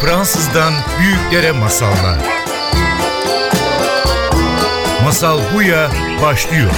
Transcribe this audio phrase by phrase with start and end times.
[0.00, 2.18] Fransızdan büyüklere masallar.
[5.04, 5.90] Masal Buya
[6.22, 6.70] başlıyor.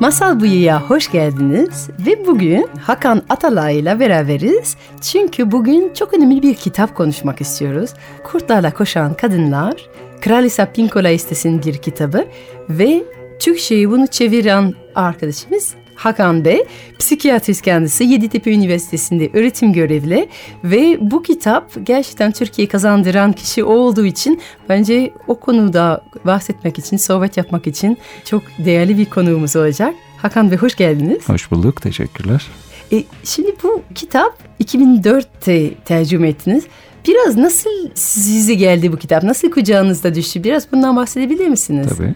[0.00, 4.76] Masal Buyu'ya hoş geldiniz ve bugün Hakan Atalay ile beraberiz.
[5.00, 7.90] Çünkü bugün çok önemli bir kitap konuşmak istiyoruz.
[8.24, 9.90] Kurtlarla Koşan Kadınlar,
[10.20, 12.26] Kralisa Pinkola Estes'in bir kitabı
[12.68, 13.02] ve
[13.40, 16.64] Türkçe'ye bunu çeviren arkadaşımız Hakan Bey,
[16.98, 20.28] psikiyatrist kendisi Yeditepe Üniversitesi'nde öğretim görevli
[20.64, 27.36] ve bu kitap gerçekten Türkiye kazandıran kişi olduğu için bence o konuda bahsetmek için, sohbet
[27.36, 29.94] yapmak için çok değerli bir konuğumuz olacak.
[30.16, 31.28] Hakan Bey hoş geldiniz.
[31.28, 32.46] Hoş bulduk, teşekkürler.
[32.92, 36.64] E, şimdi bu kitap 2004'te tercüme ettiniz.
[37.08, 39.22] Biraz nasıl size geldi bu kitap?
[39.22, 40.44] Nasıl kucağınızda düştü?
[40.44, 41.88] Biraz bundan bahsedebilir misiniz?
[41.96, 42.14] Tabii.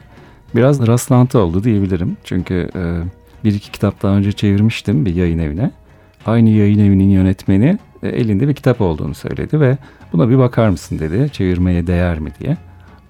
[0.55, 2.17] Biraz rastlantı oldu diyebilirim.
[2.25, 2.83] Çünkü e,
[3.47, 5.71] bir iki kitap daha önce çevirmiştim bir yayın evine.
[6.27, 9.79] Aynı yayın evinin yönetmeni e, elinde bir kitap olduğunu söyledi ve
[10.13, 12.57] buna bir bakar mısın dedi çevirmeye değer mi diye.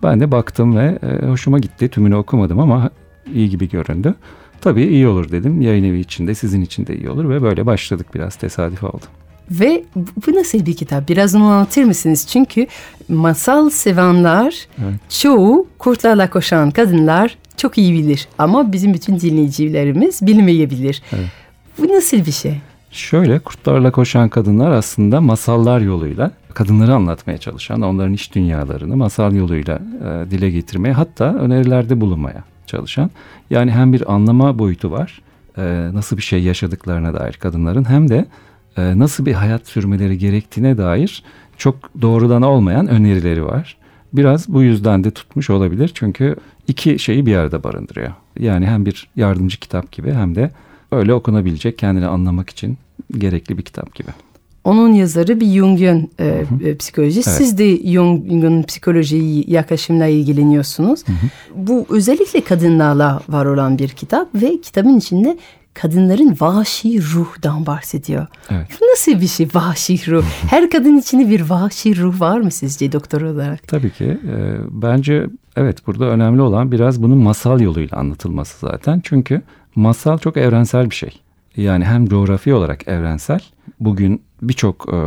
[0.03, 1.89] Ben de baktım ve e, hoşuma gitti.
[1.89, 2.91] Tümünü okumadım ama
[3.35, 4.15] iyi gibi göründü.
[4.61, 5.61] Tabii iyi olur dedim.
[5.61, 9.05] Yayın evi için de sizin için de iyi olur ve böyle başladık biraz tesadüf oldu.
[9.51, 9.85] Ve
[10.27, 11.09] bu nasıl bir kitap?
[11.09, 12.27] Biraz onu anlatır mısınız?
[12.27, 12.67] Çünkü
[13.09, 15.11] masal sevenler evet.
[15.11, 18.29] çoğu kurtlarla koşan kadınlar çok iyi bilir.
[18.39, 21.03] Ama bizim bütün dinleyicilerimiz bilmeyebilir.
[21.13, 21.27] Evet.
[21.79, 22.61] Bu nasıl bir şey?
[22.91, 29.79] Şöyle kurtlarla koşan kadınlar aslında masallar yoluyla kadınları anlatmaya çalışan, onların iş dünyalarını masal yoluyla
[30.05, 33.11] e, dile getirmeye hatta önerilerde bulunmaya çalışan.
[33.51, 35.23] Yani hem bir anlama boyutu var,
[35.59, 38.27] e, nasıl bir şey yaşadıklarına dair kadınların hem de
[38.77, 41.23] e, nasıl bir hayat sürmeleri gerektiğine dair
[41.57, 43.77] çok doğrudan olmayan önerileri var.
[44.13, 46.37] Biraz bu yüzden de tutmuş olabilir çünkü
[46.69, 48.13] iki şeyi bir arada barındırıyor.
[48.39, 50.51] Yani hem bir yardımcı kitap gibi hem de
[50.93, 52.79] öyle okunabilecek kendini anlamak için
[53.19, 54.09] gerekli bir kitap gibi.
[54.65, 57.21] Onun yazarı bir Jung'un e, e, psikoloji.
[57.27, 57.37] Evet.
[57.37, 61.09] Siz de Jung'un psikoloji yaklaşımla ilgileniyorsunuz.
[61.09, 61.17] Hı hı.
[61.55, 65.39] Bu özellikle kadınlarla var olan bir kitap ve kitabın içinde
[65.81, 68.27] kadınların vahşi ruhdan bahsediyor.
[68.51, 68.67] Evet.
[68.81, 70.25] Bu nasıl bir şey vahşi ruh?
[70.51, 73.69] Her kadın içinde bir vahşi ruh var mı sizce doktor olarak?
[73.69, 74.05] Tabii ki.
[74.05, 75.27] E, bence
[75.57, 79.01] evet burada önemli olan biraz bunun masal yoluyla anlatılması zaten.
[79.05, 79.43] Çünkü
[79.75, 81.11] masal çok evrensel bir şey.
[81.57, 83.41] Yani hem coğrafi olarak evrensel.
[83.81, 84.99] Bugün birçok e,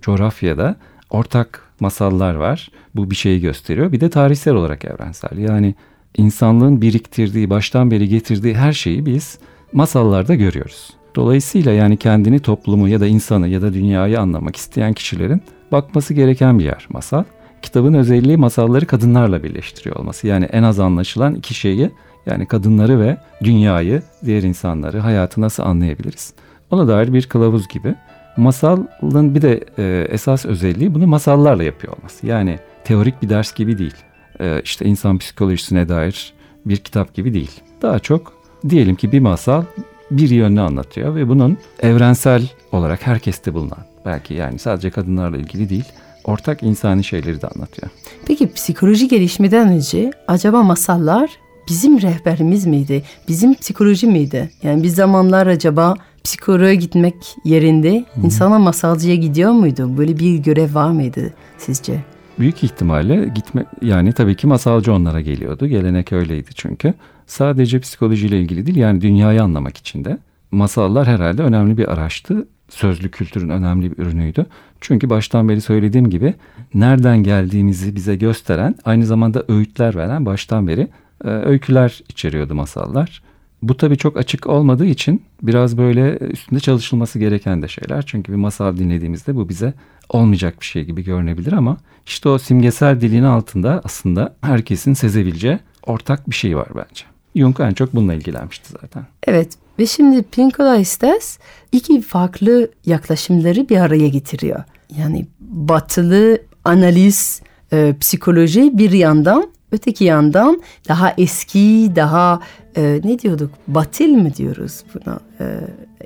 [0.00, 0.76] coğrafyada
[1.10, 2.70] ortak masallar var.
[2.94, 3.92] Bu bir şeyi gösteriyor.
[3.92, 5.38] Bir de tarihsel olarak evrensel.
[5.38, 5.74] Yani
[6.16, 9.38] insanlığın biriktirdiği, baştan beri getirdiği her şeyi biz
[9.74, 10.90] masallarda görüyoruz.
[11.16, 15.42] Dolayısıyla yani kendini toplumu ya da insanı ya da dünyayı anlamak isteyen kişilerin
[15.72, 17.24] bakması gereken bir yer masal.
[17.62, 20.26] Kitabın özelliği masalları kadınlarla birleştiriyor olması.
[20.26, 21.90] Yani en az anlaşılan iki şeyi
[22.26, 26.34] yani kadınları ve dünyayı, diğer insanları, hayatı nasıl anlayabiliriz?
[26.70, 27.94] Ona dair bir kılavuz gibi.
[28.36, 32.26] Masalın bir de e, esas özelliği bunu masallarla yapıyor olması.
[32.26, 33.94] Yani teorik bir ders gibi değil.
[34.40, 36.32] E, işte insan psikolojisine dair
[36.66, 37.60] bir kitap gibi değil.
[37.82, 39.64] Daha çok diyelim ki bir masal
[40.10, 45.84] bir yönünü anlatıyor ve bunun evrensel olarak herkeste bulunan belki yani sadece kadınlarla ilgili değil
[46.24, 47.90] ortak insani şeyleri de anlatıyor.
[48.26, 51.30] Peki psikoloji gelişmeden önce acaba masallar
[51.68, 53.02] bizim rehberimiz miydi?
[53.28, 54.50] Bizim psikoloji miydi?
[54.62, 55.94] Yani bir zamanlar acaba
[56.24, 57.14] psikoloğa gitmek
[57.44, 59.98] yerinde insana masalcıya gidiyor muydu?
[59.98, 62.00] Böyle bir görev var mıydı sizce?
[62.38, 65.66] Büyük ihtimalle gitme yani tabii ki masalcı onlara geliyordu.
[65.66, 66.94] Gelenek öyleydi çünkü.
[67.26, 70.18] Sadece psikolojiyle ilgili değil yani dünyayı anlamak için de
[70.50, 72.48] masallar herhalde önemli bir araçtı.
[72.68, 74.46] Sözlü kültürün önemli bir ürünüydü.
[74.80, 76.34] Çünkü baştan beri söylediğim gibi
[76.74, 80.88] nereden geldiğimizi bize gösteren aynı zamanda öğütler veren baştan beri
[81.24, 83.22] e, öyküler içeriyordu masallar.
[83.62, 88.04] Bu tabii çok açık olmadığı için biraz böyle üstünde çalışılması gereken de şeyler.
[88.06, 89.74] Çünkü bir masal dinlediğimizde bu bize
[90.08, 91.76] olmayacak bir şey gibi görünebilir ama
[92.06, 97.13] işte o simgesel dilin altında aslında herkesin sezebileceği ortak bir şey var bence.
[97.36, 99.06] Jung en çok bununla ilgilenmişti zaten.
[99.26, 99.48] Evet
[99.78, 101.38] ve şimdi Pinkola Estes
[101.72, 104.64] iki farklı yaklaşımları bir araya getiriyor.
[104.98, 107.42] Yani batılı analiz,
[107.72, 112.40] e, psikoloji bir yandan öteki yandan daha eski, daha
[112.76, 113.50] e, ne diyorduk?
[113.68, 115.20] Batil mi diyoruz buna?
[115.40, 115.44] E,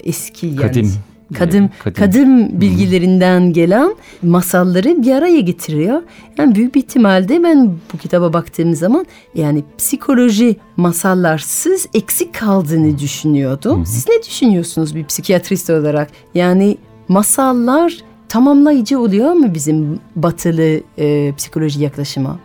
[0.05, 0.57] eski yani.
[0.57, 0.95] Kadim
[1.35, 6.03] kadim kadim, kadim bilgilerinden gelen masalları bir araya getiriyor.
[6.39, 13.87] Yani büyük bir ihtimalle ben bu kitaba baktığım zaman yani psikoloji masallarsız eksik kaldığını düşünüyordum.
[13.87, 16.11] Siz ne düşünüyorsunuz bir psikiyatrist olarak?
[16.35, 16.79] Yani
[17.09, 17.99] masallar
[18.29, 22.39] tamamlayıcı oluyor mu bizim batılı e, psikoloji yaklaşıma?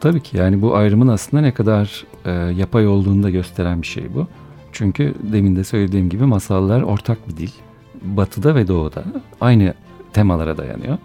[0.00, 4.14] Tabii ki yani bu ayrımın aslında ne kadar e, yapay olduğunu da gösteren bir şey
[4.14, 4.26] bu.
[4.72, 7.50] Çünkü demin de söylediğim gibi masallar ortak bir dil.
[8.02, 9.04] Batıda ve doğuda
[9.40, 9.74] aynı
[10.12, 10.98] temalara dayanıyor.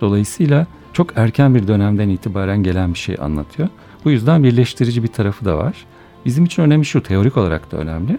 [0.00, 3.68] Dolayısıyla çok erken bir dönemden itibaren gelen bir şey anlatıyor.
[4.04, 5.74] Bu yüzden birleştirici bir tarafı da var.
[6.24, 8.18] Bizim için önemli şu, teorik olarak da önemli.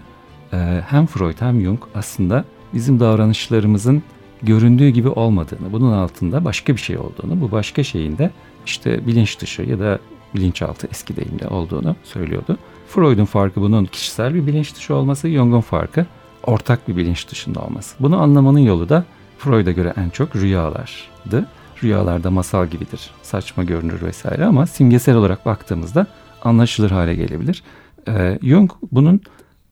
[0.52, 2.44] Ee, hem Freud hem Jung aslında
[2.74, 4.02] bizim davranışlarımızın
[4.42, 8.30] göründüğü gibi olmadığını, bunun altında başka bir şey olduğunu, bu başka şeyin de
[8.66, 9.98] işte bilinç dışı ya da
[10.34, 12.58] bilinçaltı eski deyimle olduğunu söylüyordu.
[12.88, 16.06] Freud'un farkı bunun kişisel bir bilinç dışı olması, Jung'un farkı
[16.46, 17.96] ortak bir bilinç dışında olması.
[18.00, 19.04] Bunu anlamanın yolu da
[19.38, 21.46] Freud'a göre en çok rüyalardı.
[21.82, 26.06] Rüyalarda masal gibidir, saçma görünür vesaire ama simgesel olarak baktığımızda
[26.42, 27.62] anlaşılır hale gelebilir.
[28.08, 29.20] Ee, Jung bunun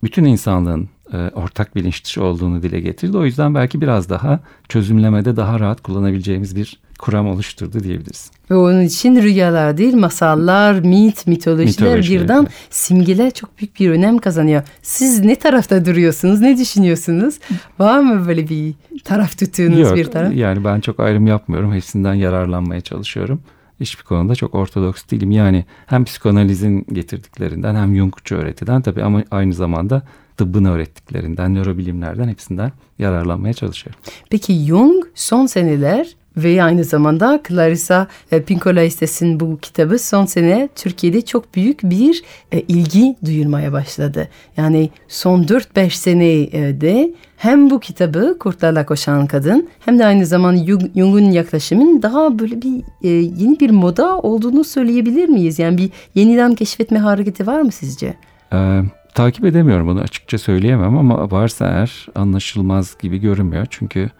[0.05, 3.17] bütün insanlığın e, ortak bilinç dışı olduğunu dile getirdi.
[3.17, 8.31] O yüzden belki biraz daha çözümlemede daha rahat kullanabileceğimiz bir kuram oluşturdu diyebiliriz.
[8.51, 12.53] Ve onun için rüyalar değil masallar, mit, mitolojiler Mitoloji, birden evet.
[12.71, 14.63] simgeler çok büyük bir önem kazanıyor.
[14.83, 17.39] Siz ne tarafta duruyorsunuz, ne düşünüyorsunuz?
[17.79, 20.35] Var mı böyle bir taraf tuttuğunuz Yok, bir taraf?
[20.35, 21.73] Yani ben çok ayrım yapmıyorum.
[21.75, 23.41] Hepsinden yararlanmaya çalışıyorum.
[23.81, 25.31] Hiçbir konuda çok ortodoks değilim.
[25.31, 30.03] Yani hem psikanalizin getirdiklerinden hem Jungçu öğretiden tabii ama aynı zamanda
[30.37, 34.01] tıbbın öğrettiklerinden, nörobilimlerden hepsinden yararlanmaya çalışıyorum.
[34.31, 40.69] Peki Jung son seneler ve aynı zamanda Clarissa e, Pinkola Estes'in bu kitabı son sene
[40.75, 44.29] Türkiye'de çok büyük bir e, ilgi duyulmaya başladı.
[44.57, 51.31] Yani son 4-5 senede hem bu kitabı Kurtlarla Koşan Kadın hem de aynı Jung- Jung'un
[51.31, 55.59] yaklaşımın daha böyle bir e, yeni bir moda olduğunu söyleyebilir miyiz?
[55.59, 58.15] Yani bir yeniden keşfetme hareketi var mı sizce?
[58.53, 58.81] Ee,
[59.15, 63.67] takip edemiyorum bunu açıkça söyleyemem ama varsa eğer anlaşılmaz gibi görünmüyor.
[63.71, 64.11] Çünkü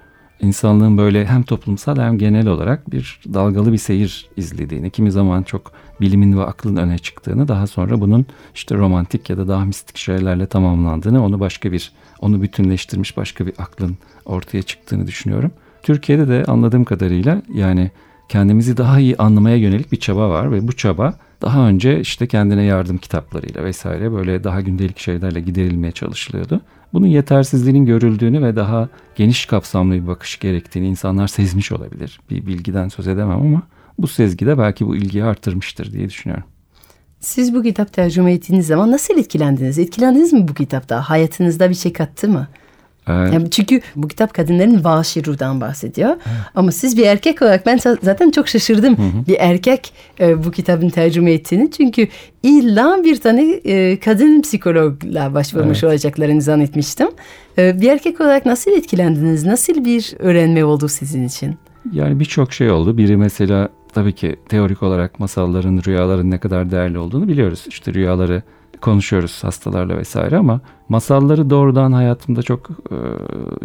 [0.43, 5.73] insanlığın böyle hem toplumsal hem genel olarak bir dalgalı bir seyir izlediğini, kimi zaman çok
[6.01, 10.47] bilimin ve aklın öne çıktığını, daha sonra bunun işte romantik ya da daha mistik şeylerle
[10.47, 15.51] tamamlandığını, onu başka bir, onu bütünleştirmiş başka bir aklın ortaya çıktığını düşünüyorum.
[15.83, 17.91] Türkiye'de de anladığım kadarıyla yani
[18.29, 22.63] kendimizi daha iyi anlamaya yönelik bir çaba var ve bu çaba daha önce işte kendine
[22.63, 26.61] yardım kitaplarıyla vesaire böyle daha gündelik şeylerle giderilmeye çalışılıyordu.
[26.93, 32.21] Bunun yetersizliğinin görüldüğünü ve daha geniş kapsamlı bir bakış gerektiğini insanlar sezmiş olabilir.
[32.31, 33.63] Bir bilgiden söz edemem ama
[33.99, 36.45] bu sezgi de belki bu ilgiyi artırmıştır diye düşünüyorum.
[37.21, 39.79] Siz bu kitap tercüme ettiğiniz zaman nasıl etkilendiniz?
[39.79, 41.11] Etkilendiniz mi bu kitapta?
[41.11, 42.49] Hayatınızda bir şey kattı mı?
[43.09, 46.17] Yani çünkü bu kitap kadınların vahşi ruhdan bahsediyor.
[46.55, 48.97] Ama siz bir erkek olarak ben za- zaten çok şaşırdım.
[49.29, 51.71] Bir erkek e, bu kitabın tercüme ettiğini.
[51.71, 52.09] Çünkü
[52.43, 57.09] illa bir tane e, kadın psikologla başvurmuş olacaklarını zannetmiştim.
[57.59, 59.45] E, bir erkek olarak nasıl etkilendiniz?
[59.47, 61.57] Nasıl bir öğrenme oldu sizin için?
[61.93, 62.97] Yani birçok şey oldu.
[62.99, 67.65] Biri mesela tabii ki teorik olarak masalların, rüyaların ne kadar değerli olduğunu biliyoruz.
[67.69, 68.43] İşte rüyaları
[68.83, 72.97] konuşuyoruz hastalarla vesaire ama masalları doğrudan hayatımda çok e,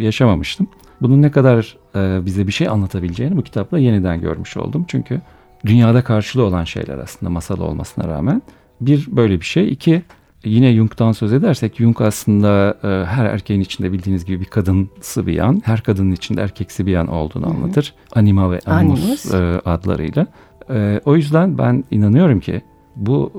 [0.04, 0.68] yaşamamıştım.
[1.02, 4.86] Bunun ne kadar e, bize bir şey anlatabileceğini bu kitapla yeniden görmüş oldum.
[4.88, 5.22] Çünkü
[5.66, 8.42] dünyada karşılığı olan şeyler aslında masal olmasına rağmen.
[8.82, 9.72] Bir böyle bir şey.
[9.72, 10.04] İki
[10.46, 15.34] yine Jung'dan söz edersek Jung aslında e, her erkeğin içinde bildiğiniz gibi bir kadınsı bir
[15.34, 17.94] yan, her kadının içinde erkeksi bir yan olduğunu anlatır.
[18.16, 19.34] Anima ve animus, Animus.
[19.34, 20.28] e, adlarıyla.
[20.70, 22.62] E, o yüzden ben inanıyorum ki
[22.96, 23.32] bu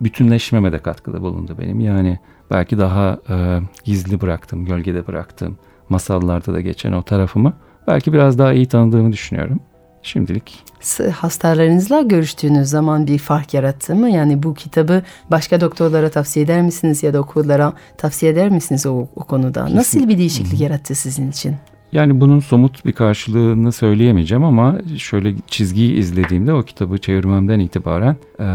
[0.00, 1.80] bütünleşmeme de katkıda bulundu benim.
[1.80, 2.18] Yani
[2.50, 7.52] belki daha e, gizli bıraktım, gölgede bıraktım masallarda da geçen o tarafımı
[7.86, 9.60] belki biraz daha iyi tanıdığımı düşünüyorum.
[10.02, 10.64] Şimdilik
[11.12, 14.10] Hastalarınızla görüştüğünüz zaman bir fark yarattı mı?
[14.10, 19.08] Yani bu kitabı başka doktorlara tavsiye eder misiniz ya da okullara tavsiye eder misiniz o,
[19.16, 19.74] o konuda?
[19.74, 21.56] Nasıl bir değişiklik yarattı sizin için?
[21.96, 28.46] Yani bunun somut bir karşılığını söyleyemeyeceğim ama şöyle çizgiyi izlediğimde o kitabı çevirmemden itibaren e,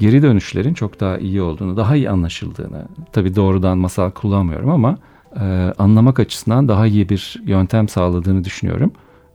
[0.00, 4.98] geri dönüşlerin çok daha iyi olduğunu, daha iyi anlaşıldığını, tabii doğrudan masal kullanmıyorum ama
[5.40, 8.92] e, anlamak açısından daha iyi bir yöntem sağladığını düşünüyorum.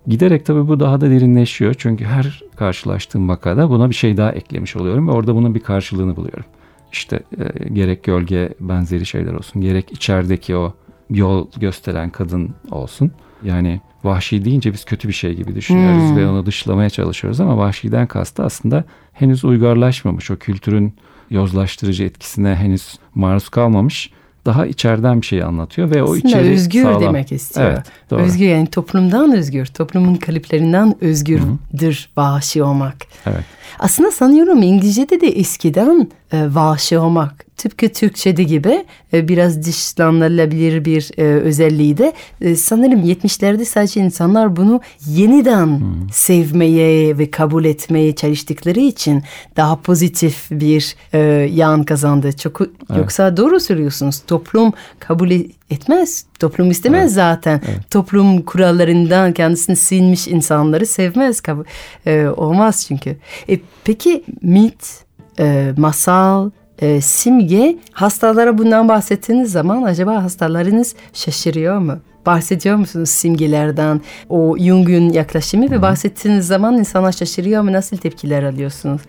[0.07, 4.75] Giderek tabii bu daha da derinleşiyor çünkü her karşılaştığım vakada buna bir şey daha eklemiş
[4.75, 6.45] oluyorum ve orada bunun bir karşılığını buluyorum.
[6.91, 10.73] İşte e, gerek gölge benzeri şeyler olsun, gerek içerideki o
[11.09, 13.11] yol gösteren kadın olsun.
[13.43, 16.17] Yani vahşi deyince biz kötü bir şey gibi düşünüyoruz Hmm.
[16.17, 20.93] ve onu dışlamaya çalışıyoruz ama vahşiden kastı aslında henüz uygarlaşmamış o kültürün
[21.29, 24.11] yozlaştırıcı etkisine henüz maruz kalmamış
[24.45, 27.01] daha içeriden bir şey anlatıyor ve o Aslında içeri özgür sağlam.
[27.01, 27.71] demek istiyor.
[27.71, 28.19] Evet, doğru.
[28.21, 32.95] Özgür yani toplumdan özgür, toplumun kalıplarından özgürdür vahşi olmak.
[33.25, 33.43] Evet.
[33.79, 37.45] Aslında sanıyorum İngilizce'de de eskiden e, vahşi olmak.
[37.57, 44.55] Tıpkı Türkçe'de gibi e, biraz dışlanılabilir bir e, özelliği de e, sanırım 70'lerde sadece insanlar
[44.55, 46.09] bunu yeniden hmm.
[46.11, 49.23] sevmeye ve kabul etmeye çalıştıkları için
[49.57, 51.19] daha pozitif bir e,
[51.53, 52.31] yan kazandı.
[52.33, 52.71] Çok evet.
[52.97, 54.19] yoksa doğru söylüyorsunuz.
[54.27, 55.31] Toplum kabul
[55.69, 56.25] etmez.
[56.39, 57.11] Toplum istemez evet.
[57.11, 57.61] zaten.
[57.67, 57.91] Evet.
[57.91, 61.41] Toplum kurallarından kendisini sinmiş insanları sevmez.
[61.41, 61.63] Kabul,
[62.05, 63.17] e, olmaz çünkü.
[63.49, 65.04] E, peki mit,
[65.39, 66.49] e, masal,
[66.79, 71.99] e, simge hastalara bundan bahsettiğiniz zaman acaba hastalarınız şaşırıyor mu?
[72.25, 77.73] Bahsediyor musunuz simgelerden, o Jung'un yaklaşımı ve bahsettiğiniz zaman insanlar şaşırıyor mu?
[77.73, 79.01] Nasıl tepkiler alıyorsunuz?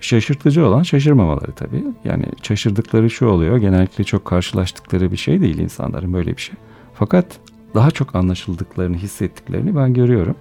[0.00, 1.84] Şaşırtıcı olan şaşırmamaları tabii.
[2.04, 3.56] Yani şaşırdıkları şu oluyor.
[3.56, 6.54] Genellikle çok karşılaştıkları bir şey değil insanların böyle bir şey.
[6.94, 7.26] Fakat
[7.74, 10.36] daha çok anlaşıldıklarını hissettiklerini ben görüyorum.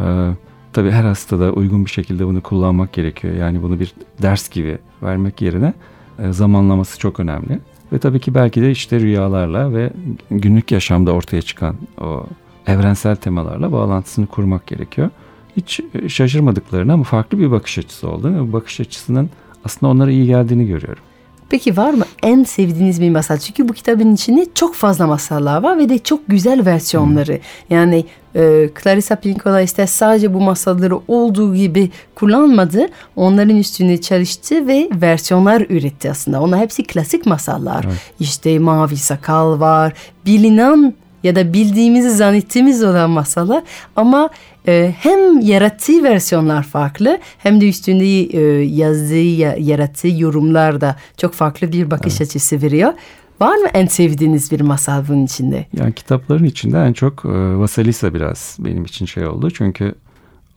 [0.00, 0.30] Ee,
[0.72, 3.34] tabii her hastada uygun bir şekilde bunu kullanmak gerekiyor.
[3.34, 5.74] Yani bunu bir ders gibi vermek yerine
[6.18, 7.58] e, zamanlaması çok önemli.
[7.92, 9.92] Ve tabii ki belki de işte rüyalarla ve
[10.30, 12.26] günlük yaşamda ortaya çıkan o
[12.66, 15.10] evrensel temalarla bağlantısını kurmak gerekiyor.
[15.56, 19.30] Hiç e, şaşırmadıklarını ama farklı bir bakış açısı oldu ve bu bakış açısının
[19.64, 21.02] aslında onlara iyi geldiğini görüyorum.
[21.50, 23.38] Peki var mı en sevdiğiniz bir masal?
[23.38, 27.32] Çünkü bu kitabın içinde çok fazla masallar var ve de çok güzel versiyonları.
[27.32, 27.40] Hmm.
[27.70, 28.04] Yani
[28.34, 32.88] e, Clarissa Pinkola işte sadece bu masalları olduğu gibi kullanmadı.
[33.16, 36.40] Onların üstüne çalıştı ve versiyonlar üretti aslında.
[36.42, 37.84] Onlar hepsi klasik masallar.
[37.84, 38.12] Evet.
[38.20, 39.92] İşte Mavi Sakal var.
[40.26, 43.62] Bilinen ya da bildiğimizi zannettiğimiz olan masalar
[43.96, 44.30] ama
[44.68, 51.72] e, hem yarattığı versiyonlar farklı hem de üstünde e, yazdığı yarattığı yorumlar da çok farklı
[51.72, 52.28] bir bakış evet.
[52.28, 52.92] açısı veriyor.
[53.40, 55.66] Var mı en sevdiğiniz bir masal bunun içinde?
[55.76, 59.50] Yani kitapların içinde en çok e, Vasilisa biraz benim için şey oldu.
[59.50, 59.94] Çünkü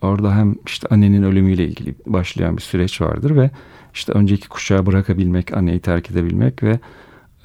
[0.01, 3.51] orada hem işte annenin ölümüyle ilgili başlayan bir süreç vardır ve
[3.93, 6.79] işte önceki kuşağı bırakabilmek, anneyi terk edebilmek ve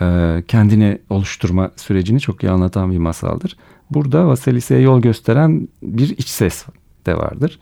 [0.00, 3.57] e, kendini oluşturma sürecini çok iyi anlatan bir masaldır.
[3.90, 6.64] Burada Vasilisa'ya yol gösteren bir iç ses
[7.07, 7.59] de vardır.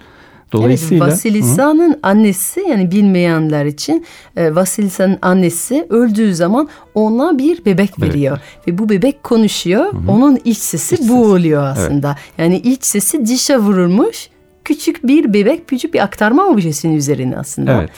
[0.52, 8.02] Dolayısıyla evet, Vasilisa'nın annesi yani bilmeyenler için e, Vasilisa'nın annesi öldüğü zaman ona bir bebek
[8.02, 8.69] veriyor evet.
[8.69, 9.93] ve bu bebek konuşuyor.
[9.93, 10.11] Hı-hı.
[10.12, 12.09] Onun iç sesi iç bu oluyor aslında.
[12.09, 12.38] Evet.
[12.38, 14.28] Yani iç sesi dişe vurulmuş
[14.64, 17.73] küçük bir bebek, küçük bir aktarma objesinin üzerine aslında.
[17.73, 17.90] Evet.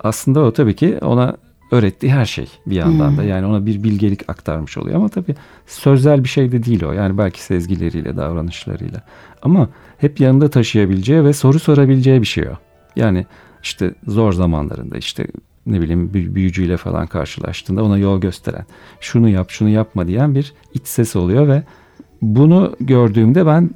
[0.00, 1.36] Aslında o tabii ki ona
[1.70, 3.22] öğrettiği her şey bir yandan da.
[3.22, 3.28] Hmm.
[3.28, 5.34] Yani ona bir bilgelik aktarmış oluyor ama tabii
[5.66, 6.92] sözel bir şey de değil o.
[6.92, 9.02] Yani belki sezgileriyle, davranışlarıyla.
[9.42, 12.54] Ama hep yanında taşıyabileceği ve soru sorabileceği bir şey o.
[12.96, 13.26] Yani
[13.62, 15.26] işte zor zamanlarında işte
[15.66, 18.64] ne bileyim büyücüyle falan karşılaştığında ona yol gösteren,
[19.00, 21.62] şunu yap, şunu yapma diyen bir iç ses oluyor ve
[22.22, 23.70] bunu gördüğümde ben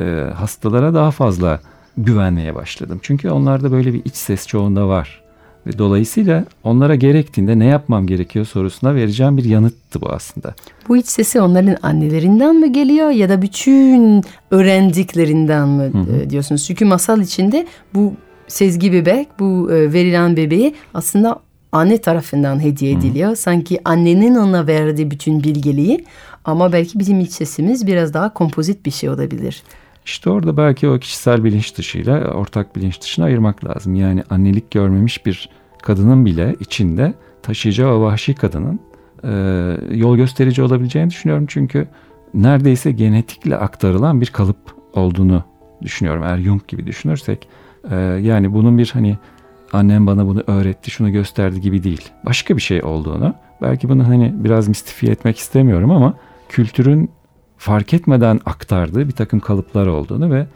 [0.00, 1.60] e, hastalara daha fazla
[1.96, 2.98] güvenmeye başladım.
[3.02, 5.25] Çünkü onlarda böyle bir iç ses çoğunda var.
[5.66, 10.54] Ve dolayısıyla onlara gerektiğinde ne yapmam gerekiyor sorusuna vereceğim bir yanıttı bu aslında.
[10.88, 16.16] Bu iç sesi onların annelerinden mi geliyor ya da bütün öğrendiklerinden mi hı hı.
[16.16, 16.64] E, diyorsunuz?
[16.66, 18.14] Çünkü masal içinde bu
[18.48, 21.40] sezgi bebek, bu e, verilen bebeği aslında
[21.72, 23.30] anne tarafından hediye ediliyor.
[23.30, 23.36] Hı.
[23.36, 26.04] Sanki annenin ona verdiği bütün bilgeliği
[26.44, 29.62] ama belki bizim iç sesimiz biraz daha kompozit bir şey olabilir.
[30.04, 33.94] İşte orada belki o kişisel bilinç dışıyla ortak bilinç dışını ayırmak lazım.
[33.94, 35.48] Yani annelik görmemiş bir
[35.86, 38.80] kadının bile içinde taşıyacağı o vahşi kadının
[39.24, 39.30] e,
[39.96, 41.44] yol gösterici olabileceğini düşünüyorum.
[41.48, 41.88] Çünkü
[42.34, 44.56] neredeyse genetikle aktarılan bir kalıp
[44.92, 45.44] olduğunu
[45.82, 46.22] düşünüyorum.
[46.22, 47.48] Eğer Jung gibi düşünürsek
[47.90, 49.18] e, yani bunun bir hani
[49.72, 52.10] annem bana bunu öğretti, şunu gösterdi gibi değil.
[52.24, 56.14] Başka bir şey olduğunu, belki bunu hani biraz mistifiye etmek istemiyorum ama
[56.48, 57.10] kültürün
[57.58, 60.46] fark etmeden aktardığı bir takım kalıplar olduğunu ve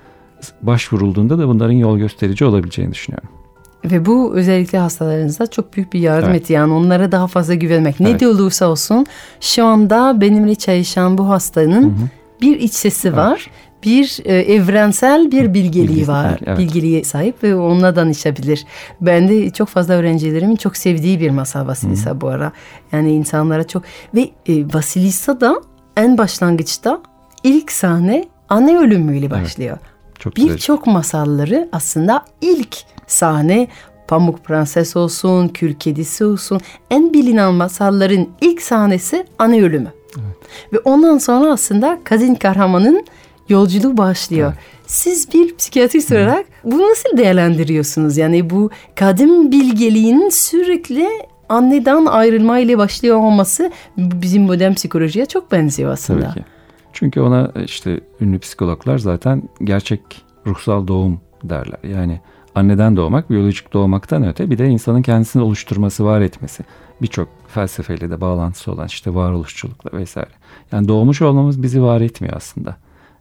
[0.62, 3.39] başvurulduğunda da bunların yol gösterici olabileceğini düşünüyorum.
[3.84, 6.40] Ve bu özellikle hastalarınıza çok büyük bir yardım evet.
[6.40, 6.52] etti.
[6.52, 8.00] Yani onlara daha fazla güvenmek.
[8.00, 8.20] Ne evet.
[8.20, 9.06] de olursa olsun
[9.40, 12.08] şu anda benimle çalışan bu hastanın hı hı.
[12.40, 13.18] bir iç sesi evet.
[13.18, 13.50] var.
[13.84, 16.40] Bir e, evrensel bir bilgeliği Bilgisi, var.
[16.46, 16.58] Evet.
[16.58, 18.64] Bilgeliğe sahip ve onunla danışabilir.
[19.00, 22.52] Ben de çok fazla öğrencilerimin çok sevdiği bir masal Vasilisa bu ara.
[22.92, 23.82] Yani insanlara çok
[24.14, 25.62] ve e, Vasilisa da
[25.96, 27.00] en başlangıçta
[27.42, 29.78] ilk sahne anne ölümüyle başlıyor.
[30.26, 32.76] Evet, Birçok masalları aslında ilk
[33.12, 33.68] sahne
[34.08, 39.92] Pamuk Prenses olsun, Kül Kedisi olsun en bilinen masalların ilk sahnesi anne ölümü.
[40.16, 40.36] Evet.
[40.72, 43.06] Ve ondan sonra aslında kadın kahramanın
[43.48, 44.52] yolculuğu başlıyor.
[44.52, 44.64] Evet.
[44.86, 48.16] Siz bir psikiyatrist olarak bunu nasıl değerlendiriyorsunuz?
[48.16, 51.08] Yani bu kadın bilgeliğinin sürekli
[51.48, 56.20] anneden ayrılma ile başlıyor olması bizim modern psikolojiye çok benziyor aslında.
[56.20, 56.44] Tabii ki.
[56.92, 60.00] Çünkü ona işte ünlü psikologlar zaten gerçek
[60.46, 61.78] ruhsal doğum derler.
[61.82, 62.20] Yani
[62.54, 66.64] anneden doğmak, biyolojik doğmaktan öte bir de insanın kendisini oluşturması, var etmesi.
[67.02, 70.30] Birçok felsefeyle de bağlantısı olan işte varoluşçulukla vesaire.
[70.72, 72.76] Yani doğmuş olmamız bizi var etmiyor aslında.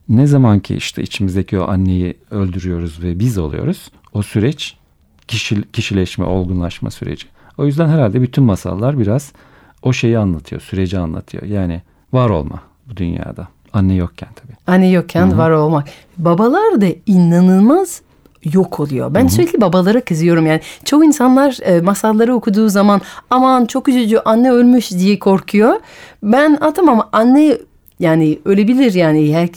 [0.09, 4.77] Ne zaman ki işte içimizdeki o anneyi öldürüyoruz ve biz oluyoruz, o süreç
[5.27, 7.27] kişi, kişileşme, olgunlaşma süreci.
[7.57, 9.33] O yüzden herhalde bütün masallar biraz
[9.81, 11.43] o şeyi anlatıyor, süreci anlatıyor.
[11.43, 11.81] Yani
[12.13, 13.47] var olma bu dünyada.
[13.73, 14.53] Anne yokken tabii.
[14.67, 15.37] Anne yokken Hı-hı.
[15.37, 15.87] var olmak.
[16.17, 18.01] Babalar da inanılmaz
[18.53, 19.13] yok oluyor.
[19.13, 19.29] Ben Hı-hı.
[19.29, 20.61] sürekli babalara kızıyorum yani.
[20.85, 25.73] Çoğu insanlar e, masalları okuduğu zaman aman çok üzücü anne ölmüş diye korkuyor.
[26.23, 27.57] Ben atamam anne
[27.99, 29.49] yani ölebilir yani her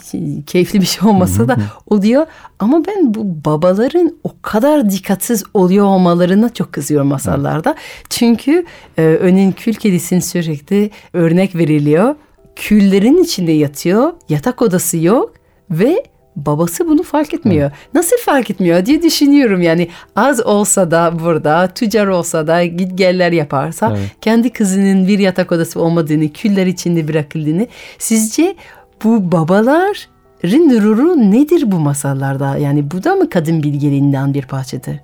[0.47, 2.27] keyifli bir şey olmasa da oluyor.
[2.59, 7.75] Ama ben bu babaların o kadar dikkatsiz oluyor olmalarına çok kızıyorum masallarda.
[8.11, 8.65] Çünkü
[8.99, 12.15] e, örneğin kül kedisinin sürekli örnek veriliyor.
[12.57, 14.13] Küllerin içinde yatıyor.
[14.29, 15.35] Yatak odası yok
[15.71, 16.05] ve
[16.37, 17.71] babası bunu fark etmiyor.
[17.71, 17.95] Evet.
[17.95, 23.33] Nasıl fark etmiyor diye düşünüyorum yani az olsa da burada tüccar olsa da git geller
[23.33, 24.11] yaparsa evet.
[24.21, 27.67] kendi kızının bir yatak odası olmadığını küller içinde bırakıldığını
[27.99, 28.57] sizce
[29.05, 32.57] bu babaların ruru nedir bu masallarda?
[32.57, 35.01] Yani bu da mı kadın bilgeliğinden bir parçadır?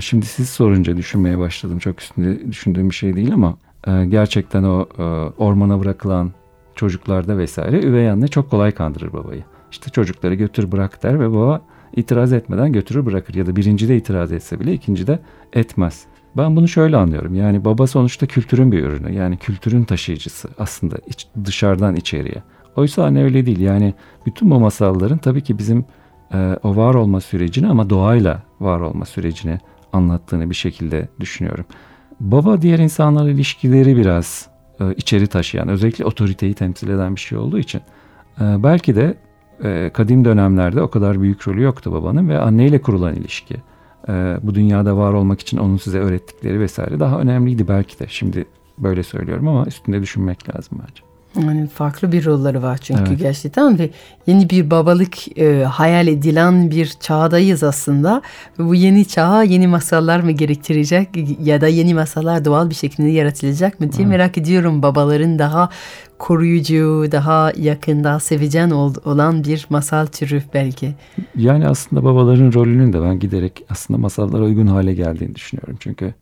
[0.00, 1.78] Şimdi siz sorunca düşünmeye başladım.
[1.78, 5.02] Çok üstünde düşündüğüm bir şey değil ama e, gerçekten o e,
[5.38, 6.32] ormana bırakılan
[6.74, 9.42] çocuklarda vesaire üvey anne çok kolay kandırır babayı.
[9.70, 11.62] İşte çocukları götür bırak der ve baba
[11.96, 13.34] itiraz etmeden götürür bırakır.
[13.34, 15.18] Ya da birinci de itiraz etse bile ikinci de
[15.52, 16.04] etmez.
[16.36, 17.34] Ben bunu şöyle anlıyorum.
[17.34, 19.14] Yani baba sonuçta kültürün bir ürünü.
[19.14, 22.42] Yani kültürün taşıyıcısı aslında iç, dışarıdan içeriye.
[22.76, 23.60] Oysa anne öyle değil.
[23.60, 23.94] Yani
[24.26, 25.84] bütün bu masalların tabii ki bizim
[26.34, 29.58] e, o var olma sürecini ama doğayla var olma sürecini
[29.92, 31.64] anlattığını bir şekilde düşünüyorum.
[32.20, 34.48] Baba diğer insanlarla ilişkileri biraz
[34.80, 37.80] e, içeri taşıyan, özellikle otoriteyi temsil eden bir şey olduğu için
[38.40, 39.16] e, belki de
[39.64, 43.56] e, kadim dönemlerde o kadar büyük rolü yoktu babanın ve anneyle kurulan ilişki.
[44.08, 48.06] E, bu dünyada var olmak için onun size öğrettikleri vesaire daha önemliydi belki de.
[48.08, 48.44] Şimdi
[48.78, 51.09] böyle söylüyorum ama üstünde düşünmek lazım bence.
[51.36, 53.18] Yani farklı bir rolları var çünkü evet.
[53.18, 53.90] gerçekten ve
[54.26, 58.22] yeni bir babalık e, hayal edilen bir çağdayız aslında.
[58.58, 61.08] Ve bu yeni çağa yeni masallar mı gerektirecek
[61.44, 64.10] ya da yeni masallar doğal bir şekilde yaratılacak mı diye evet.
[64.18, 64.82] merak ediyorum.
[64.82, 65.68] Babaların daha
[66.18, 70.94] koruyucu, daha yakında sevecen ol, olan bir masal türü belki.
[71.36, 75.76] Yani aslında babaların rolünün de ben giderek aslında masallara uygun hale geldiğini düşünüyorum.
[75.80, 76.14] Çünkü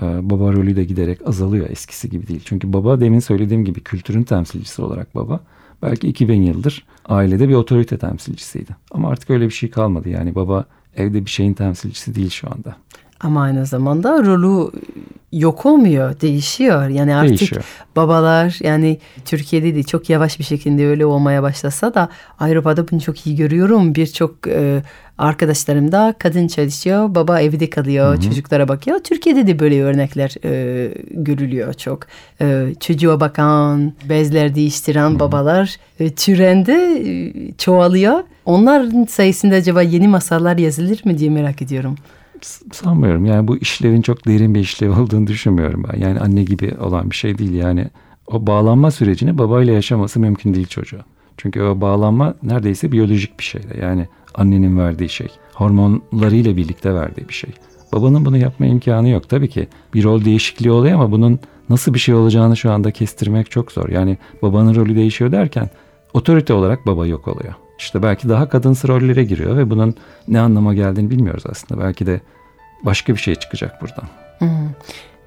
[0.00, 2.42] baba rolü de giderek azalıyor eskisi gibi değil.
[2.44, 5.40] Çünkü baba demin söylediğim gibi kültürün temsilcisi olarak baba
[5.82, 8.76] belki 2000 yıldır ailede bir otorite temsilcisiydi.
[8.90, 10.08] Ama artık öyle bir şey kalmadı.
[10.08, 10.64] Yani baba
[10.96, 12.76] evde bir şeyin temsilcisi değil şu anda.
[13.20, 14.70] Ama aynı zamanda rolü
[15.32, 16.88] yok olmuyor, değişiyor.
[16.88, 17.64] Yani artık değişiyor.
[17.96, 22.08] babalar yani Türkiye'de de çok yavaş bir şekilde öyle olmaya başlasa da
[22.38, 23.94] Avrupa'da bunu çok iyi görüyorum.
[23.94, 24.82] Birçok e,
[25.18, 28.20] arkadaşlarım da kadın çalışıyor, baba evde kalıyor, Hı-hı.
[28.20, 28.98] çocuklara bakıyor.
[28.98, 32.00] Türkiye'de de böyle örnekler e, görülüyor çok.
[32.40, 35.20] E, çocuğa bakan, bezler değiştiren Hı-hı.
[35.20, 38.20] babalar e, türende e, çoğalıyor.
[38.44, 41.96] Onların sayesinde acaba yeni masallar yazılır mı diye merak ediyorum
[42.72, 43.26] sanmıyorum.
[43.26, 45.98] Yani bu işlevin çok derin bir işlev olduğunu düşünmüyorum ben.
[45.98, 47.54] Yani anne gibi olan bir şey değil.
[47.54, 47.86] Yani
[48.26, 51.00] o bağlanma sürecini babayla yaşaması mümkün değil çocuğa.
[51.36, 53.62] Çünkü o bağlanma neredeyse biyolojik bir şey.
[53.80, 55.28] Yani annenin verdiği şey.
[55.54, 57.50] Hormonlarıyla birlikte verdiği bir şey.
[57.92, 59.28] Babanın bunu yapma imkanı yok.
[59.28, 63.50] Tabii ki bir rol değişikliği oluyor ama bunun nasıl bir şey olacağını şu anda kestirmek
[63.50, 63.88] çok zor.
[63.88, 65.70] Yani babanın rolü değişiyor derken
[66.14, 67.54] otorite olarak baba yok oluyor.
[67.78, 69.94] İşte belki daha kadınsı rollere giriyor ve bunun
[70.28, 71.82] ne anlama geldiğini bilmiyoruz aslında.
[71.82, 72.20] Belki de
[72.84, 74.08] başka bir şey çıkacak buradan.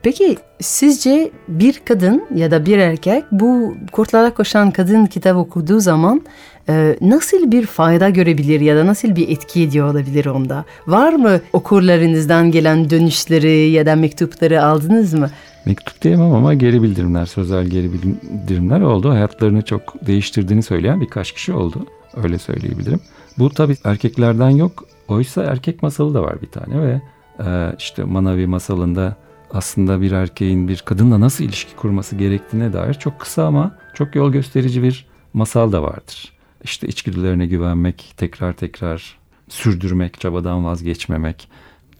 [0.04, 6.22] Peki sizce bir kadın ya da bir erkek bu Kurtlara Koşan Kadın kitabı okuduğu zaman
[6.70, 10.66] e, nasıl bir fayda görebilir ya da nasıl bir etki ediyor olabilir onda?
[10.88, 15.30] Var mı okurlarınızdan gelen dönüşleri ya da mektupları aldınız mı?
[15.66, 19.10] Mektup diyemem ama geri bildirimler, sözel geri bildirimler oldu.
[19.10, 21.86] Hayatlarını çok değiştirdiğini söyleyen birkaç kişi oldu.
[22.24, 23.00] Öyle söyleyebilirim.
[23.38, 24.86] Bu tabii erkeklerden yok.
[25.08, 27.02] Oysa erkek masalı da var bir tane ve
[27.46, 29.16] e, işte Manavi masalında
[29.54, 34.32] aslında bir erkeğin bir kadınla nasıl ilişki kurması gerektiğine dair çok kısa ama çok yol
[34.32, 36.34] gösterici bir masal da vardır.
[36.64, 39.18] İşte içgüdülerine güvenmek, tekrar tekrar
[39.50, 41.48] sürdürmek, çabadan vazgeçmemek,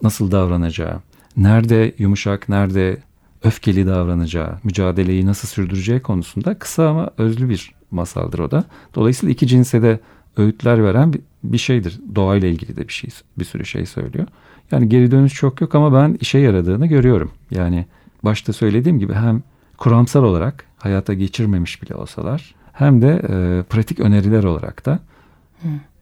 [0.02, 1.00] nasıl davranacağı,
[1.36, 3.02] nerede yumuşak, nerede
[3.44, 8.64] öfkeli davranacağı, mücadeleyi nasıl sürdüreceği konusunda kısa ama özlü bir masaldır o da.
[8.94, 10.00] Dolayısıyla iki cinse de
[10.36, 12.00] öğütler veren bir şeydir.
[12.14, 14.26] Doğayla ilgili de bir şey, bir sürü şey söylüyor.
[14.70, 17.30] Yani geri dönüş çok yok ama ben işe yaradığını görüyorum.
[17.50, 17.86] Yani
[18.24, 19.42] başta söylediğim gibi hem
[19.76, 24.98] kuramsal olarak hayata geçirmemiş bile olsalar hem de e, pratik öneriler olarak da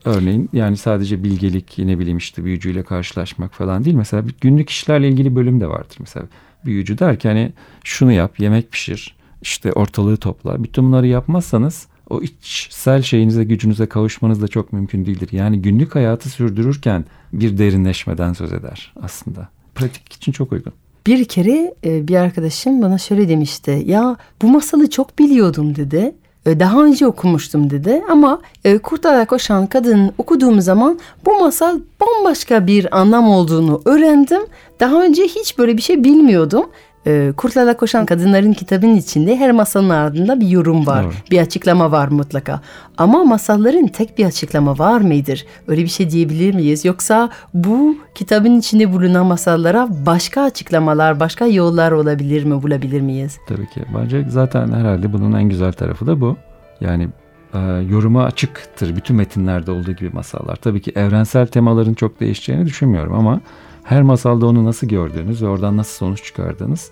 [0.05, 3.97] Örneğin yani sadece bilgelik ne bileyim işte büyücüyle karşılaşmak falan değil.
[3.97, 5.97] Mesela günlük işlerle ilgili bölüm de vardır.
[6.01, 6.27] Mesela
[6.65, 7.53] büyücü der ki hani
[7.85, 10.65] şunu yap yemek pişir işte ortalığı topla.
[10.65, 15.29] Bütün bunları yapmazsanız o içsel şeyinize gücünüze kavuşmanız da çok mümkün değildir.
[15.33, 19.49] Yani günlük hayatı sürdürürken bir derinleşmeden söz eder aslında.
[19.75, 20.73] Pratik için çok uygun.
[21.07, 23.83] Bir kere e, bir arkadaşım bana şöyle demişti.
[23.87, 26.15] Ya bu masalı çok biliyordum dedi.
[26.47, 32.67] E, daha önce okumuştum dedi ama e, Kurtlara Koşan Kadın okuduğum zaman bu masal bambaşka
[32.67, 34.43] bir anlam olduğunu öğrendim.
[34.81, 36.67] Daha önce hiç böyle bir şey bilmiyordum
[37.07, 41.05] e, Kurtlarla Koşan Kadınların kitabının içinde her masalın ardında bir yorum var.
[41.05, 41.31] Evet.
[41.31, 42.61] Bir açıklama var mutlaka.
[42.99, 45.47] Ama masalların tek bir açıklama var mıdır?
[45.69, 46.85] Öyle bir şey diyebilir miyiz?
[46.85, 53.39] Yoksa bu kitabın içinde bulunan masallara başka açıklamalar, başka yollar olabilir mi, bulabilir miyiz?
[53.49, 53.85] Tabii ki.
[53.97, 56.37] Bence zaten herhalde bunun en güzel tarafı da bu.
[56.81, 57.09] Yani
[57.55, 57.59] e,
[57.89, 60.57] yoruma açıktır bütün metinlerde olduğu gibi masallar.
[60.57, 63.41] Tabii ki evrensel temaların çok değişeceğini düşünmüyorum ama
[63.85, 66.91] her masalda onu nasıl gördüğünüz ve oradan nasıl sonuç çıkardığınız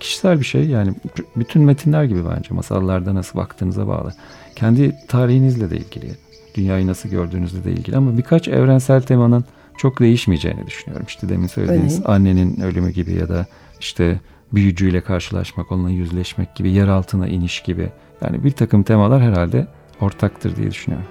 [0.00, 0.66] kişisel bir şey.
[0.66, 0.94] Yani
[1.36, 4.12] bütün metinler gibi bence masallarda nasıl baktığınıza bağlı.
[4.56, 6.10] Kendi tarihinizle de ilgili,
[6.54, 9.44] dünyayı nasıl gördüğünüzle de ilgili ama birkaç evrensel temanın
[9.76, 11.06] çok değişmeyeceğini düşünüyorum.
[11.08, 12.08] İşte demin söylediğiniz Öyle.
[12.08, 13.46] annenin ölümü gibi ya da
[13.80, 14.20] işte
[14.52, 17.88] büyücüyle karşılaşmak, onunla yüzleşmek gibi, yer altına iniş gibi.
[18.22, 19.66] Yani bir takım temalar herhalde
[20.00, 21.06] ortaktır diye düşünüyorum.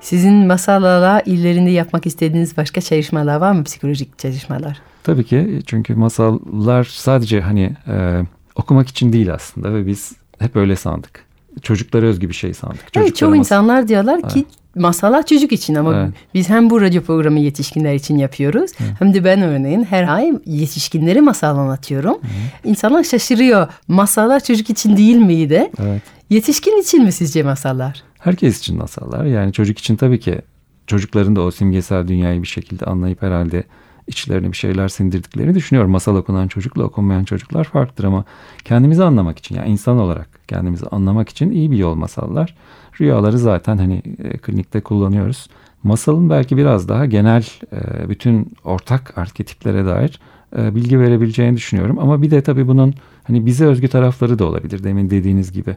[0.00, 3.64] Sizin masallarla illerinde yapmak istediğiniz başka çalışmalar var mı?
[3.64, 4.82] Psikolojik çalışmalar.
[5.02, 8.20] Tabii ki çünkü masallar sadece hani e,
[8.54, 11.24] okumak için değil aslında ve biz hep öyle sandık.
[11.62, 12.84] Çocuklara özgü bir şey sandık.
[12.96, 14.59] Evet çoğu insanlar diyorlar ki evet.
[14.74, 16.14] Masallar çocuk için ama evet.
[16.34, 18.92] biz hem bu radyo programı yetişkinler için yapıyoruz evet.
[18.98, 22.18] hem de ben örneğin her ay yetişkinlere masal anlatıyorum.
[22.22, 22.64] Evet.
[22.64, 23.68] İnsanlar şaşırıyor.
[23.88, 25.70] Masallar çocuk için değil miydi?
[25.78, 26.02] Evet.
[26.30, 28.02] Yetişkin için mi sizce masallar?
[28.18, 29.24] Herkes için masallar.
[29.24, 30.40] Yani çocuk için tabii ki
[30.86, 33.64] çocukların da o simgesel dünyayı bir şekilde anlayıp herhalde
[34.06, 35.90] içlerine bir şeyler sindirdiklerini düşünüyorum.
[35.90, 38.24] Masal okunan çocukla okunmayan çocuklar farklıdır ama
[38.64, 42.54] kendimizi anlamak için yani insan olarak kendimizi anlamak için iyi bir yol masallar.
[43.00, 45.48] Rüyaları zaten hani e, klinikte kullanıyoruz.
[45.82, 50.20] Masalın belki biraz daha genel e, bütün ortak arketiplere dair
[50.58, 51.98] e, bilgi verebileceğini düşünüyorum.
[51.98, 54.84] Ama bir de tabii bunun hani bize özgü tarafları da olabilir.
[54.84, 55.76] Demin dediğiniz gibi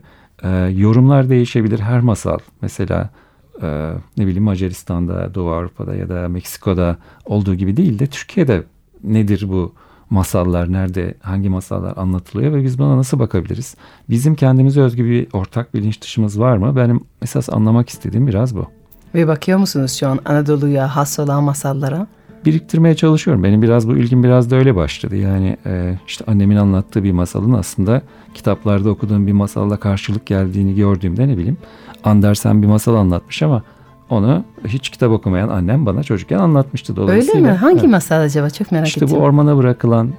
[0.70, 2.38] yorumlar değişebilir her masal.
[2.62, 3.10] Mesela
[4.18, 8.64] ne bileyim Macaristan'da, Doğu Avrupa'da ya da Meksiko'da olduğu gibi değil de Türkiye'de
[9.04, 9.74] nedir bu
[10.14, 13.76] masallar, nerede, hangi masallar anlatılıyor ve biz buna nasıl bakabiliriz?
[14.10, 16.76] Bizim kendimize özgü bir ortak bilinç dışımız var mı?
[16.76, 18.66] Benim esas anlamak istediğim biraz bu.
[19.16, 22.08] Ve bakıyor musunuz şu an Anadolu'ya has olan masallara?
[22.46, 23.44] biriktirmeye çalışıyorum.
[23.44, 25.16] Benim biraz bu ilgim biraz da öyle başladı.
[25.16, 28.02] Yani e, işte annemin anlattığı bir masalın aslında
[28.34, 31.58] kitaplarda okuduğum bir masalla karşılık geldiğini gördüğümde ne bileyim
[32.04, 33.64] Andersen bir masal anlatmış ama
[34.14, 37.40] onu hiç kitap okumayan annem bana çocukken anlatmıştı dolayısıyla.
[37.40, 37.58] Öyle mi?
[37.58, 37.90] Hangi evet.
[37.90, 38.50] masal acaba?
[38.50, 39.08] Çok merak işte ettim.
[39.08, 40.10] İşte bu ormana bırakılan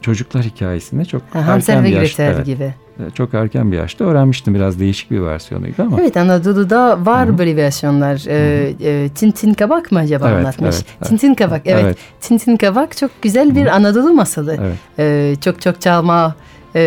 [0.00, 2.22] çocuklar hikayesinde çok ha, erken bir yaşta.
[2.22, 2.74] Evet, gibi.
[3.14, 4.54] Çok erken bir yaşta öğrenmiştim.
[4.54, 6.00] Biraz değişik bir versiyonuydu ama.
[6.00, 7.38] Evet Anadolu'da var Hı-hı.
[7.38, 8.24] böyle versiyonlar.
[8.28, 10.74] Ee, e, Tintin Kabak mı acaba evet, anlatmış?
[10.74, 11.08] Evet, evet.
[11.08, 11.84] Tintin Kabak evet.
[11.84, 11.98] evet.
[12.20, 13.72] Tintin Kabak çok güzel bir Hı-hı.
[13.72, 14.56] Anadolu masalı.
[14.60, 14.76] Evet.
[14.98, 16.34] Ee, çok çok çalma
[16.74, 16.80] e,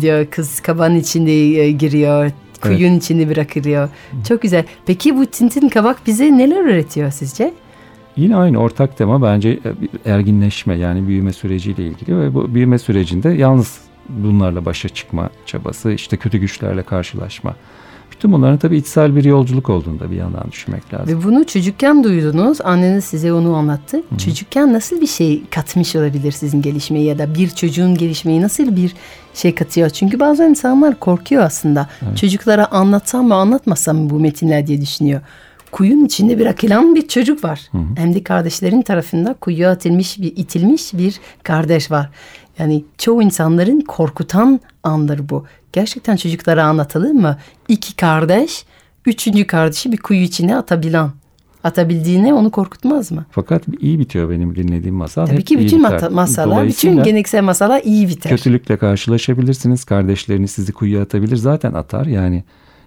[0.00, 2.30] diyor kız kabanın içinde e, giriyor.
[2.60, 3.02] Kuyun evet.
[3.02, 3.88] içinde bırakılıyor.
[4.28, 4.64] Çok güzel.
[4.86, 7.54] Peki bu Tintin Kabak bize neler öğretiyor sizce?
[8.16, 9.58] Yine aynı ortak tema bence
[10.04, 15.92] e, erginleşme yani büyüme süreciyle ilgili ve bu büyüme sürecinde yalnız bunlarla başa çıkma çabası,
[15.92, 17.56] işte kötü güçlerle karşılaşma.
[18.12, 21.06] Bütün bunların tabii içsel bir yolculuk olduğunu da bir yandan düşünmek lazım.
[21.08, 22.60] Ve bunu çocukken duydunuz.
[22.60, 23.96] Anneniz size onu anlattı.
[23.96, 24.18] Hı-hı.
[24.18, 28.94] Çocukken nasıl bir şey katmış olabilir sizin gelişmeye ya da bir çocuğun gelişmeyi nasıl bir
[29.34, 29.90] şey katıyor?
[29.90, 31.88] Çünkü bazen insanlar korkuyor aslında.
[32.02, 32.16] Evet.
[32.16, 35.20] Çocuklara anlatsam mı anlatmasam mı bu metinler diye düşünüyor
[35.72, 37.60] kuyun içinde bırakılan bir çocuk var.
[37.72, 37.82] Hı hı.
[37.96, 42.10] Hem de kardeşlerin tarafında kuyuya atılmış bir itilmiş bir kardeş var.
[42.58, 45.44] Yani çoğu insanların korkutan andır bu.
[45.72, 47.36] Gerçekten çocuklara anlatılır mı?
[47.68, 48.64] İki kardeş,
[49.06, 51.10] üçüncü kardeşi bir kuyu içine atabilen.
[51.64, 53.26] Atabildiğine onu korkutmaz mı?
[53.30, 55.26] Fakat iyi bitiyor benim dinlediğim masal.
[55.26, 56.10] Tabii Hep ki bütün biter.
[56.10, 58.30] masalar, bütün geleneksel masalar iyi biter.
[58.30, 59.84] Kötülükle karşılaşabilirsiniz.
[59.84, 61.36] Kardeşleriniz sizi kuyuya atabilir.
[61.36, 62.44] Zaten atar yani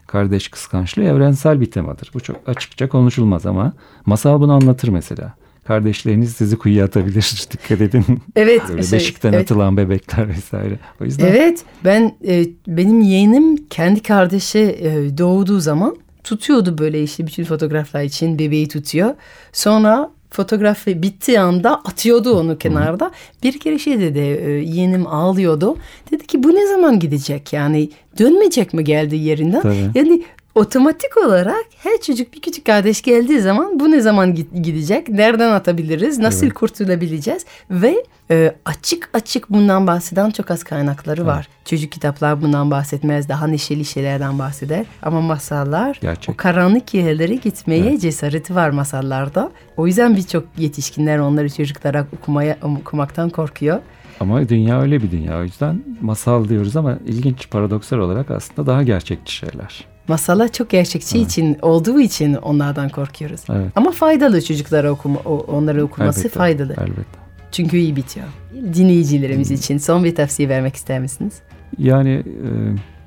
[0.07, 2.11] kardeş kıskançlığı evrensel bir temadır.
[2.13, 3.73] Bu çok açıkça konuşulmaz ama
[4.05, 5.33] masal bunu anlatır mesela.
[5.71, 7.47] Kardeşleriniz sizi kuyuya atabilir.
[7.51, 8.05] Dikkat edin.
[8.35, 8.61] Evet.
[8.69, 9.51] Böyle şey, beşikten evet.
[9.51, 10.79] atılan bebekler vesaire.
[11.01, 11.27] O yüzden.
[11.27, 11.63] Evet.
[11.85, 18.39] Ben e, benim yeğenim kendi kardeşi e, doğduğu zaman tutuyordu böyle işte bütün fotoğraflar için
[18.39, 19.15] bebeği tutuyor.
[19.53, 23.05] Sonra fotoğrafı bittiği anda atıyordu onu kenarda.
[23.05, 23.11] Hı.
[23.43, 25.77] Bir kere şey dedi e, yeğenim ağlıyordu.
[26.11, 29.61] Dedi ki bu ne zaman gidecek yani dönmeyecek mi geldiği yerinden?
[29.61, 29.91] Tabii.
[29.95, 30.23] Yani
[30.55, 36.19] otomatik olarak her çocuk bir küçük kardeş geldiği zaman bu ne zaman gidecek, nereden atabiliriz,
[36.19, 36.53] nasıl evet.
[36.53, 41.47] kurtulabileceğiz ve e, açık açık bundan bahseden çok az kaynakları var.
[41.49, 41.67] Evet.
[41.67, 46.29] Çocuk kitaplar bundan bahsetmez, daha neşeli şeylerden bahseder ama masallar Gerçek.
[46.29, 48.01] o karanlık yerlere gitmeye evet.
[48.01, 49.51] cesareti var masallarda.
[49.77, 53.79] O yüzden birçok yetişkinler onları çocuklara okumaya okumaktan korkuyor.
[54.19, 55.39] Ama dünya öyle bir dünya.
[55.39, 59.90] O yüzden masal diyoruz ama ilginç paradoksal olarak aslında daha gerçekçi şeyler.
[60.11, 61.27] Masala çok gerçekçi evet.
[61.27, 63.41] için olduğu için onlardan korkuyoruz.
[63.49, 63.71] Evet.
[63.75, 66.73] Ama faydalı çocuklara okuma, onları okuması elbette, faydalı.
[66.73, 67.19] Elbette.
[67.51, 68.27] Çünkü iyi bitiyor.
[68.73, 69.55] Dinleyicilerimiz hmm.
[69.55, 71.33] için son bir tavsiye vermek ister misiniz?
[71.77, 72.49] Yani e,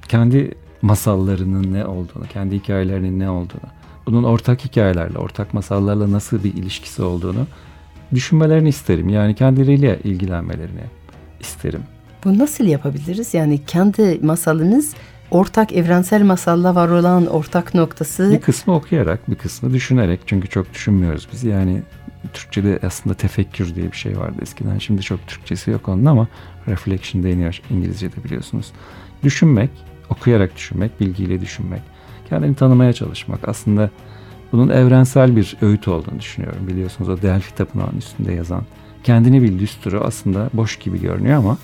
[0.08, 3.68] kendi masallarının ne olduğunu, kendi hikayelerinin ne olduğunu,
[4.06, 7.46] bunun ortak hikayelerle, ortak masallarla nasıl bir ilişkisi olduğunu
[8.14, 9.08] düşünmelerini isterim.
[9.08, 10.84] Yani kendileriyle ilgilenmelerini
[11.40, 11.82] isterim.
[12.24, 13.34] Bu nasıl yapabiliriz?
[13.34, 14.94] Yani kendi masalınız
[15.30, 18.32] ortak evrensel masalla var olan ortak noktası...
[18.32, 20.20] Bir kısmı okuyarak, bir kısmı düşünerek.
[20.26, 21.44] Çünkü çok düşünmüyoruz biz.
[21.44, 21.82] Yani
[22.32, 24.78] Türkçe'de aslında tefekkür diye bir şey vardı eskiden.
[24.78, 26.28] Şimdi çok Türkçesi yok onun ama
[26.68, 28.72] reflection deniyor İngilizce'de biliyorsunuz.
[29.22, 29.70] Düşünmek,
[30.10, 31.82] okuyarak düşünmek, bilgiyle düşünmek.
[32.28, 33.48] Kendini tanımaya çalışmak.
[33.48, 33.90] Aslında
[34.52, 36.68] bunun evrensel bir öğüt olduğunu düşünüyorum.
[36.68, 38.62] Biliyorsunuz o Delphi Tapınağı'nın üstünde yazan
[39.04, 41.58] kendini bil düsturu aslında boş gibi görünüyor ama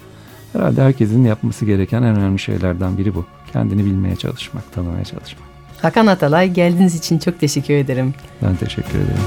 [0.53, 3.25] herhalde herkesin yapması gereken en önemli şeylerden biri bu.
[3.53, 5.49] Kendini bilmeye çalışmak, tanımaya çalışmak.
[5.83, 8.15] Hakan Atalay geldiğiniz için çok teşekkür ederim.
[8.43, 9.23] Ben teşekkür ederim.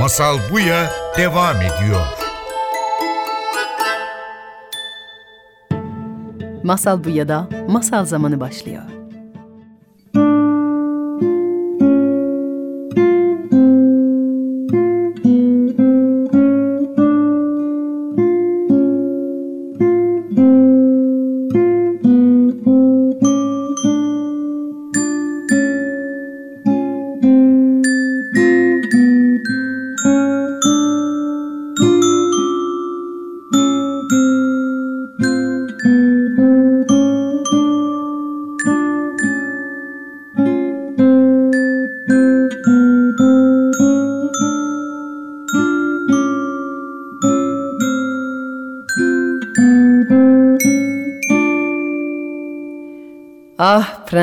[0.00, 2.06] Masal Buya devam ediyor.
[6.62, 8.82] Masal Buya'da masal zamanı başlıyor.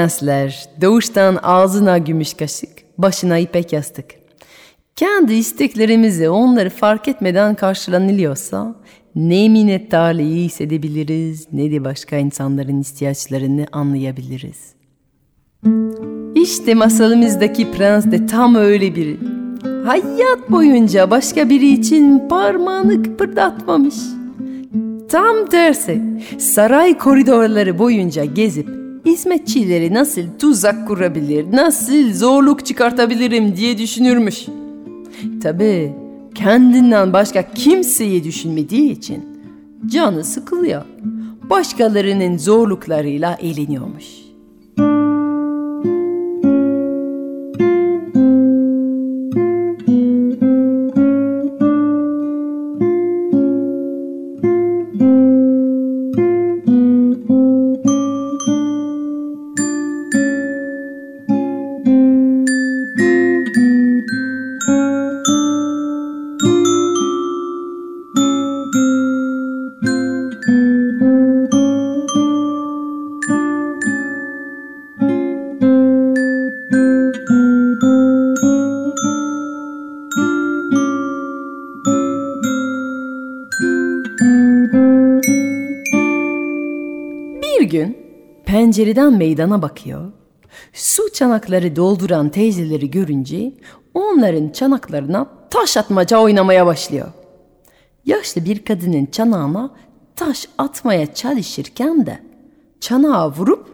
[0.05, 4.05] Prensler, doğuştan ağzına gümüş kaşık, başına ipek yastık.
[4.95, 8.75] Kendi isteklerimizi onları fark etmeden karşılanılıyorsa
[9.15, 14.73] ne minnettarlığı hissedebiliriz ne de başka insanların ihtiyaçlarını anlayabiliriz.
[16.35, 19.17] İşte masalımızdaki prens de tam öyle biri.
[19.85, 23.95] Hayat boyunca başka biri için parmağını kıpırdatmamış.
[25.09, 26.01] Tam tersi
[26.37, 34.45] saray koridorları boyunca gezip hizmetçileri nasıl tuzak kurabilir, nasıl zorluk çıkartabilirim diye düşünürmüş.
[35.43, 35.95] Tabi
[36.35, 39.25] kendinden başka kimseyi düşünmediği için
[39.85, 40.83] canı sıkılıyor.
[41.49, 44.24] Başkalarının zorluklarıyla eğleniyormuş.
[88.75, 90.11] Pencereden meydana bakıyor.
[90.73, 93.53] Su çanakları dolduran teyzeleri görünce
[93.93, 97.07] onların çanaklarına taş atmaca oynamaya başlıyor.
[98.05, 99.71] Yaşlı bir kadının çanağına
[100.15, 102.19] taş atmaya çalışırken de
[102.79, 103.67] çanağı vurup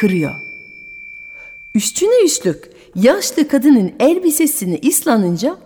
[0.00, 0.34] kırıyor.
[1.74, 5.56] Üstüne üstlük yaşlı kadının elbisesini ıslanınca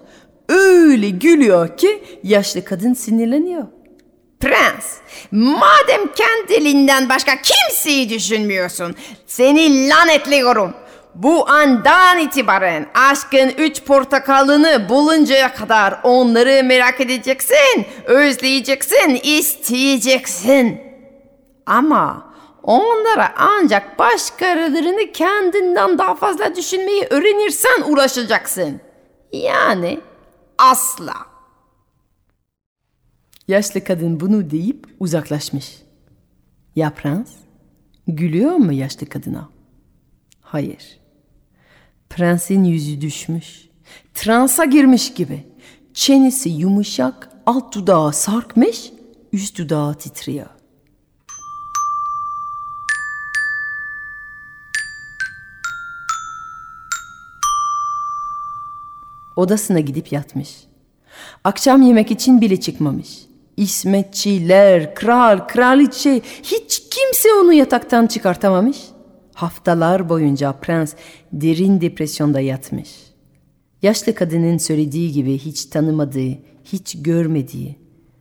[0.49, 3.67] öyle gülüyor ki yaşlı kadın sinirleniyor.
[4.45, 4.97] Prens,
[5.31, 10.75] madem kendiliğinden başka kimseyi düşünmüyorsun, seni lanetliyorum.
[11.15, 20.81] Bu andan itibaren aşkın üç portakalını buluncaya kadar onları merak edeceksin, özleyeceksin, isteyeceksin.
[21.67, 28.81] Ama onlara ancak başkalarını kendinden daha fazla düşünmeyi öğrenirsen ulaşacaksın.
[29.33, 30.01] Yani
[30.59, 31.34] asla.
[33.49, 35.83] Yaşlı kadın bunu deyip uzaklaşmış.
[36.77, 37.29] Ya prens?
[38.09, 39.49] Gülüyor mu yaşlı kadına?
[40.41, 40.99] Hayır.
[42.11, 43.69] Prensin yüzü düşmüş.
[44.15, 45.45] Transa girmiş gibi.
[45.95, 48.93] Çenesi yumuşak, alt dudağı sarkmış,
[49.33, 50.47] üst dudağı titriyor.
[59.37, 60.65] Odasına gidip yatmış.
[61.45, 63.34] Akşam yemek için bile çıkmamış.
[63.57, 68.79] İsmetçiler, kral, kraliçe hiç kimse onu yataktan çıkartamamış.
[69.35, 70.95] Haftalar boyunca prens
[71.33, 72.91] derin depresyonda yatmış.
[73.83, 77.77] Yaşlı kadının söylediği gibi hiç tanımadığı, hiç görmediği,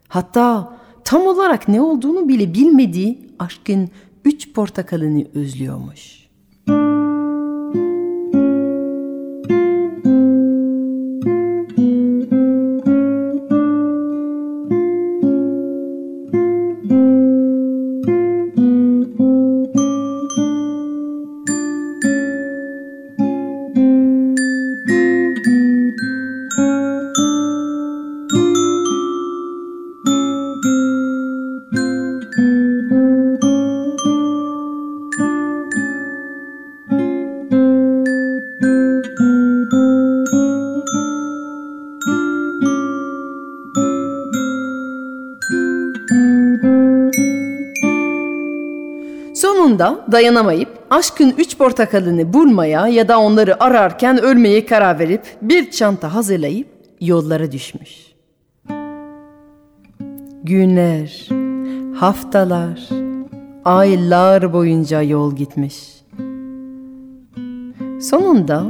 [0.07, 3.89] hatta tam olarak ne olduğunu bile bilmediği aşkın
[4.25, 6.22] üç portakalını özlüyormuş.
[49.53, 56.13] Sonunda dayanamayıp aşkın üç portakalını bulmaya ya da onları ararken ölmeye karar verip bir çanta
[56.13, 56.67] hazırlayıp
[57.01, 58.13] yollara düşmüş.
[60.43, 61.29] Günler,
[61.95, 62.89] haftalar,
[63.65, 65.75] aylar boyunca yol gitmiş.
[68.01, 68.65] Sonunda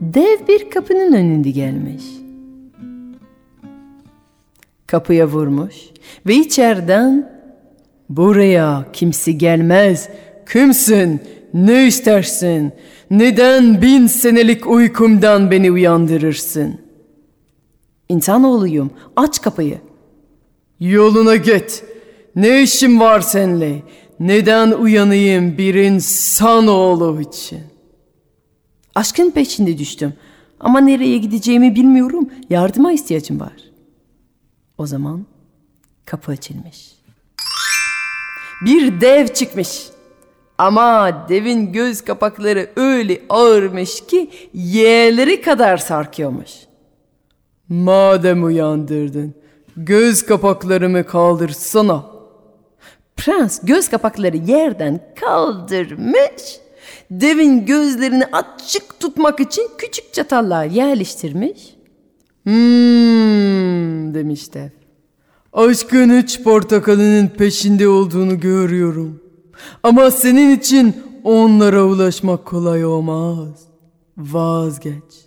[0.00, 2.04] dev bir kapının önünde gelmiş.
[4.86, 5.76] Kapıya vurmuş
[6.26, 7.41] ve içeriden
[8.16, 10.08] Buraya kimse gelmez.
[10.52, 11.20] Kimsin?
[11.54, 12.72] Ne istersin?
[13.10, 16.80] Neden bin senelik uykumdan beni uyandırırsın?
[18.08, 18.90] İnsanoğluyum.
[19.16, 19.78] Aç kapıyı.
[20.80, 21.84] Yoluna git.
[22.36, 23.82] Ne işim var seninle?
[24.20, 27.60] Neden uyanayım bir insanoğlu için?
[28.94, 30.12] Aşkın peşinde düştüm.
[30.60, 32.30] Ama nereye gideceğimi bilmiyorum.
[32.50, 33.56] Yardıma ihtiyacım var.
[34.78, 35.26] O zaman
[36.04, 37.01] kapı açılmış
[38.64, 39.86] bir dev çıkmış.
[40.58, 46.50] Ama devin göz kapakları öyle ağırmış ki yerleri kadar sarkıyormuş.
[47.68, 49.34] Madem uyandırdın,
[49.76, 52.04] göz kapaklarımı kaldırsana.
[53.16, 56.60] Prens göz kapakları yerden kaldırmış.
[57.10, 61.74] Devin gözlerini açık tutmak için küçük çatallar yerleştirmiş.
[62.44, 64.81] Hmm demiş dev.
[65.52, 69.20] Aşkın üç portakalının peşinde olduğunu görüyorum.
[69.82, 73.48] Ama senin için onlara ulaşmak kolay olmaz.
[74.18, 75.26] Vazgeç.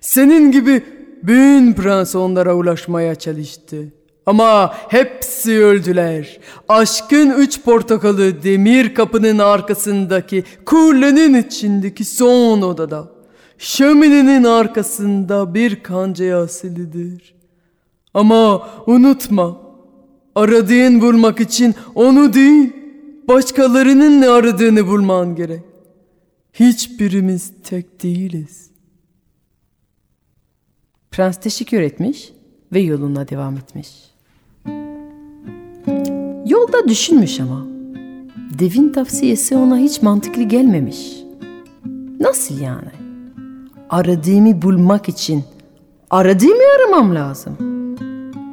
[0.00, 0.82] Senin gibi
[1.22, 3.92] bin prens onlara ulaşmaya çalıştı.
[4.26, 6.40] Ama hepsi öldüler.
[6.68, 13.08] Aşkın üç portakalı demir kapının arkasındaki kulenin içindeki son odada.
[13.58, 17.41] Şöminenin arkasında bir kancaya asılıdır.
[18.14, 19.60] Ama unutma,
[20.34, 22.72] aradığın bulmak için onu değil,
[23.28, 25.62] başkalarının ne aradığını bulman gerek.
[26.52, 28.70] Hiçbirimiz tek değiliz.
[31.10, 32.32] Prens teşekkür etmiş
[32.72, 33.88] ve yoluna devam etmiş.
[36.46, 37.66] Yolda düşünmüş ama.
[38.58, 41.16] Devin tavsiyesi ona hiç mantıklı gelmemiş.
[42.20, 42.90] Nasıl yani?
[43.90, 45.44] Aradığımı bulmak için
[46.10, 47.81] aradığımı aramam lazım.''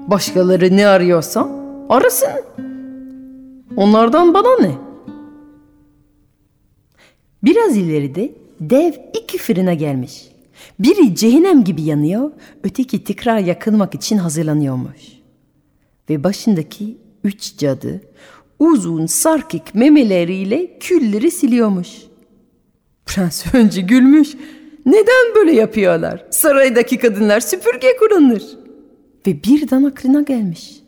[0.10, 1.50] Başkaları ne arıyorsa
[1.90, 2.30] arasın.
[3.76, 4.72] Onlardan bana ne?
[7.44, 10.30] Biraz ileride dev iki fırına gelmiş.
[10.80, 12.32] Biri cehennem gibi yanıyor,
[12.64, 15.02] öteki tekrar yakılmak için hazırlanıyormuş.
[16.10, 18.02] Ve başındaki üç cadı
[18.60, 21.90] uzun sarkık memeleriyle külleri siliyormuş.
[23.06, 24.30] Prens önce gülmüş.
[24.86, 26.26] Neden böyle yapıyorlar?
[26.30, 28.59] Saraydaki kadınlar süpürge kullanır
[29.28, 30.80] ve birden aklına gelmiş.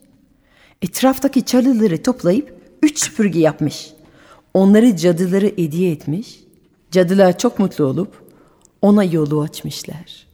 [0.81, 3.93] Etraftaki çalıları toplayıp üç süpürge yapmış.
[4.53, 6.39] Onları cadıları hediye etmiş.
[6.91, 8.31] Cadılar çok mutlu olup
[8.81, 10.27] ona yolu açmışlar.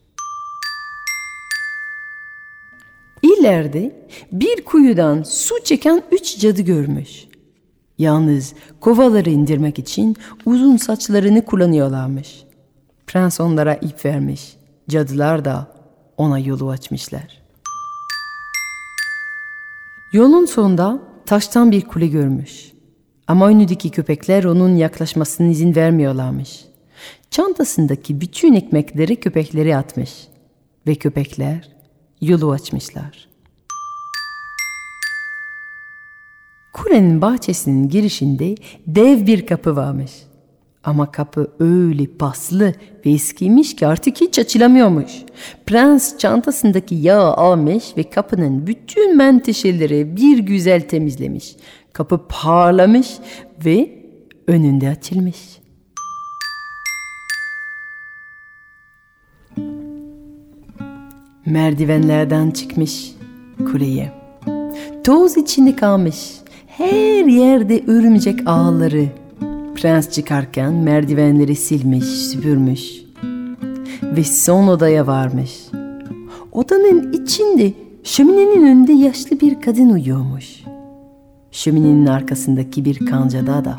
[3.22, 7.28] İleride bir kuyudan su çeken üç cadı görmüş.
[7.98, 10.16] Yalnız kovaları indirmek için
[10.46, 12.44] uzun saçlarını kullanıyorlarmış.
[13.08, 14.58] Prens onlara ip vermiş.
[14.90, 15.68] Cadılar da
[16.18, 17.47] ona yolu açmışlar.
[20.18, 22.72] Yolun sonunda taştan bir kule görmüş.
[23.28, 26.66] Ama önündeki köpekler onun yaklaşmasına izin vermiyorlarmış.
[27.32, 30.28] Çantasındaki bütün ekmekleri köpekleri atmış.
[30.88, 31.70] Ve köpekler
[32.22, 33.30] yolu açmışlar.
[36.74, 38.56] Kulenin bahçesinin girişinde
[38.88, 40.12] dev bir kapı varmış.
[40.88, 42.74] Ama kapı öyle paslı
[43.06, 45.12] ve eskiymiş ki artık hiç açılamıyormuş.
[45.66, 51.56] Prens çantasındaki yağı almış ve kapının bütün menteşeleri bir güzel temizlemiş.
[51.94, 53.08] Kapı parlamış
[53.66, 54.04] ve
[54.48, 55.38] önünde açılmış.
[61.46, 63.12] Merdivenlerden çıkmış
[63.72, 64.14] kuleye.
[65.04, 66.32] Toz içinde kalmış.
[66.68, 69.27] Her yerde örümcek ağları.
[69.78, 72.82] Prens çıkarken merdivenleri silmiş, süpürmüş.
[74.04, 75.52] Ve son odaya varmış.
[76.52, 77.74] Odanın içinde
[78.04, 80.64] şöminenin önünde yaşlı bir kadın uyuyormuş.
[81.52, 83.78] Şöminenin arkasındaki bir kancada da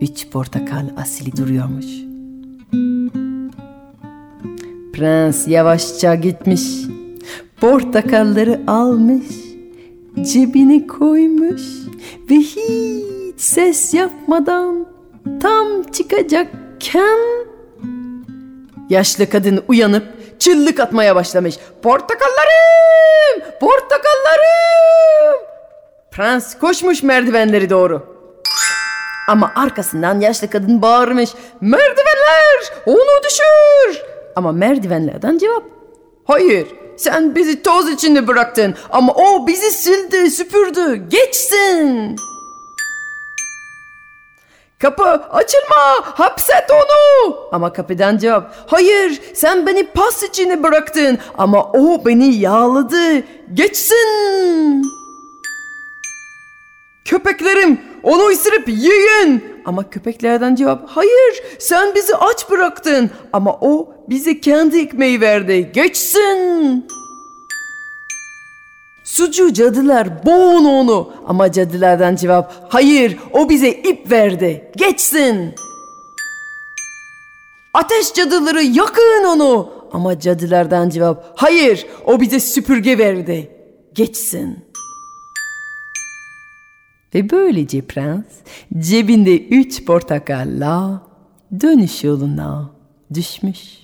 [0.00, 1.86] üç portakal asili duruyormuş.
[4.92, 6.62] Prens yavaşça gitmiş.
[7.60, 9.26] Portakalları almış.
[10.32, 11.62] Cebine koymuş.
[12.30, 14.86] Ve hiç ses yapmadan
[15.42, 17.18] tam çıkacakken
[18.90, 20.04] yaşlı kadın uyanıp
[20.38, 21.54] çıllık atmaya başlamış.
[21.82, 23.42] Portakallarım!
[23.60, 25.40] Portakallarım!
[26.10, 28.14] Prens koşmuş merdivenleri doğru.
[29.28, 31.30] Ama arkasından yaşlı kadın bağırmış.
[31.60, 32.72] Merdivenler!
[32.86, 34.02] Onu düşür!
[34.36, 35.62] Ama merdivenlerden cevap.
[36.24, 36.66] Hayır,
[36.96, 41.08] sen bizi toz içinde bıraktın ama o bizi sildi, süpürdü.
[41.08, 42.16] Geçsin!
[44.84, 47.36] Kapı açılma, hapset onu.
[47.52, 48.54] Ama kapıdan cevap.
[48.66, 53.22] Hayır, sen beni pas içine bıraktın ama o beni yağladı.
[53.54, 54.82] Geçsin!
[57.04, 59.44] Köpeklerim onu ısırıp yiyin.
[59.64, 66.86] Ama köpeklerden cevap hayır sen bizi aç bıraktın ama o bize kendi ekmeği verdi geçsin.
[69.16, 75.54] Sucu cadılar boğun onu ama cadılardan cevap hayır o bize ip verdi geçsin.
[77.74, 83.50] Ateş cadıları yakın onu ama cadılardan cevap hayır o bize süpürge verdi
[83.94, 84.58] geçsin.
[87.14, 88.24] Ve böylece prens
[88.78, 91.02] cebinde üç portakalla
[91.60, 92.70] dönüş yoluna
[93.14, 93.83] düşmüş.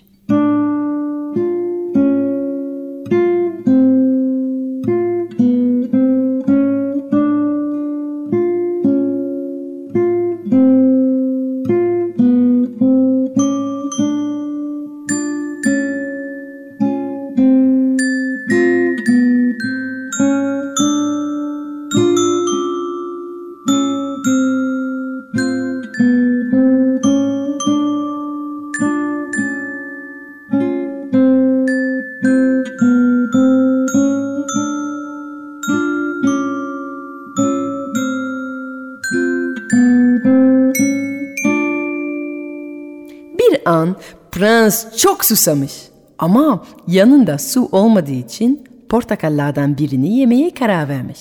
[45.31, 51.21] Susamış ama yanında su olmadığı için portakallardan birini yemeye karar vermiş.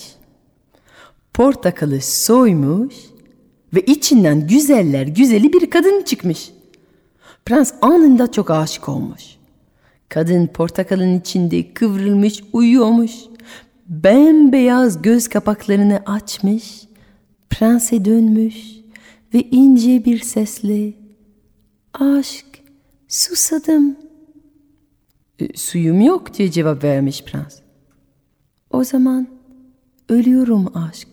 [1.34, 2.94] Portakalı soymuş
[3.74, 6.50] ve içinden güzeller güzeli bir kadın çıkmış.
[7.44, 9.22] Prens anında çok aşık olmuş.
[10.08, 13.12] Kadın portakalın içinde kıvrılmış uyuyormuş.
[13.88, 16.82] Bembeyaz göz kapaklarını açmış.
[17.50, 18.56] Prense dönmüş
[19.34, 20.92] ve ince bir sesle
[21.94, 22.46] Aşk,
[23.10, 23.96] susadım.
[25.38, 27.58] E, suyum yok diye cevap vermiş prens.
[28.70, 29.28] O zaman
[30.08, 31.08] ölüyorum aşk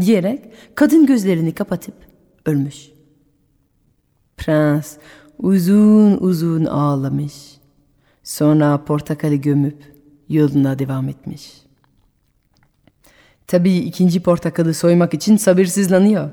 [0.00, 0.44] diyerek
[0.74, 1.94] kadın gözlerini kapatıp
[2.46, 2.90] ölmüş.
[4.36, 4.96] Prens
[5.38, 7.34] uzun uzun ağlamış.
[8.22, 9.94] Sonra portakalı gömüp
[10.28, 11.52] yoluna devam etmiş.
[13.46, 16.30] Tabii ikinci portakalı soymak için sabırsızlanıyor.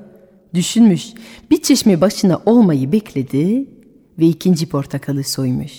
[0.54, 1.14] Düşünmüş,
[1.52, 3.77] bir çeşme başına olmayı bekledi
[4.20, 5.72] ve ikinci portakalı soymuş.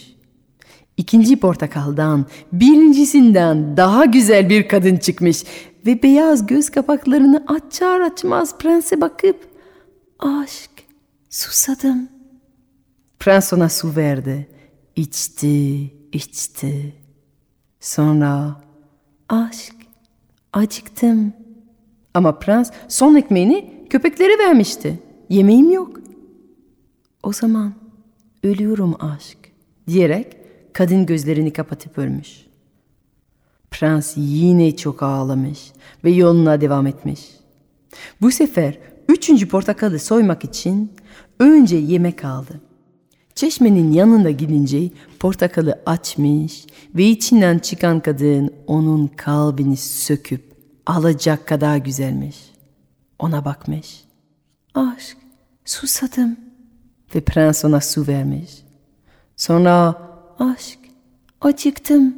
[0.96, 5.44] İkinci portakaldan birincisinden daha güzel bir kadın çıkmış
[5.86, 9.48] ve beyaz göz kapaklarını açar açmaz prense bakıp
[10.18, 10.70] aşk
[11.30, 12.08] susadım.
[13.18, 14.48] Prens ona su verdi.
[14.96, 16.94] İçti, içti.
[17.80, 18.60] Sonra
[19.28, 19.74] aşk
[20.52, 21.32] acıktım.
[22.14, 24.98] Ama prens son ekmeğini köpeklere vermişti.
[25.28, 26.00] Yemeğim yok.
[27.22, 27.74] O zaman
[28.42, 29.38] ölüyorum aşk
[29.86, 30.36] diyerek
[30.72, 32.46] kadın gözlerini kapatıp ölmüş.
[33.70, 35.72] Prens yine çok ağlamış
[36.04, 37.20] ve yoluna devam etmiş.
[38.20, 38.78] Bu sefer
[39.08, 40.92] üçüncü portakalı soymak için
[41.40, 42.60] önce yemek aldı.
[43.34, 50.52] Çeşmenin yanında gidince portakalı açmış ve içinden çıkan kadın onun kalbini söküp
[50.86, 52.36] alacak kadar güzelmiş.
[53.18, 54.04] Ona bakmış.
[54.74, 55.16] Aşk,
[55.64, 56.47] susadım.
[57.14, 58.50] Ve prens ona su vermiş.
[59.36, 60.02] Sonra
[60.38, 60.78] aşk,
[61.40, 62.14] acıktım.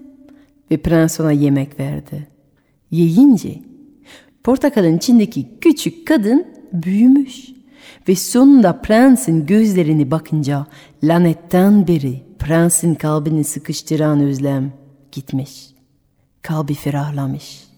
[0.70, 2.28] Ve prens ona yemek verdi.
[2.90, 3.58] Yiyince
[4.44, 7.48] portakalın içindeki küçük kadın büyümüş.
[8.08, 10.66] Ve sonunda prensin gözlerini bakınca
[11.04, 14.72] lanetten beri prensin kalbini sıkıştıran özlem
[15.12, 15.70] gitmiş.
[16.42, 17.69] Kalbi ferahlamış.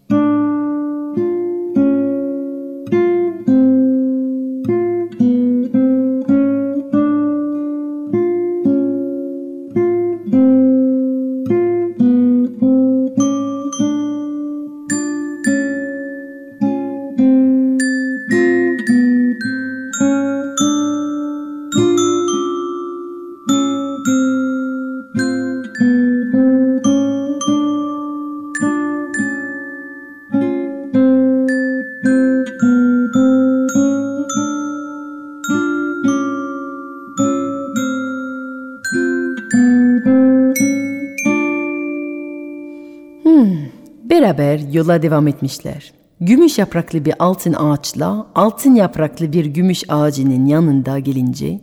[44.83, 45.93] Yola devam etmişler.
[46.21, 51.61] Gümüş yapraklı bir altın ağaçla altın yapraklı bir gümüş ağacının yanında gelince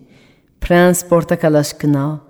[0.61, 2.21] Prens portakal aşkına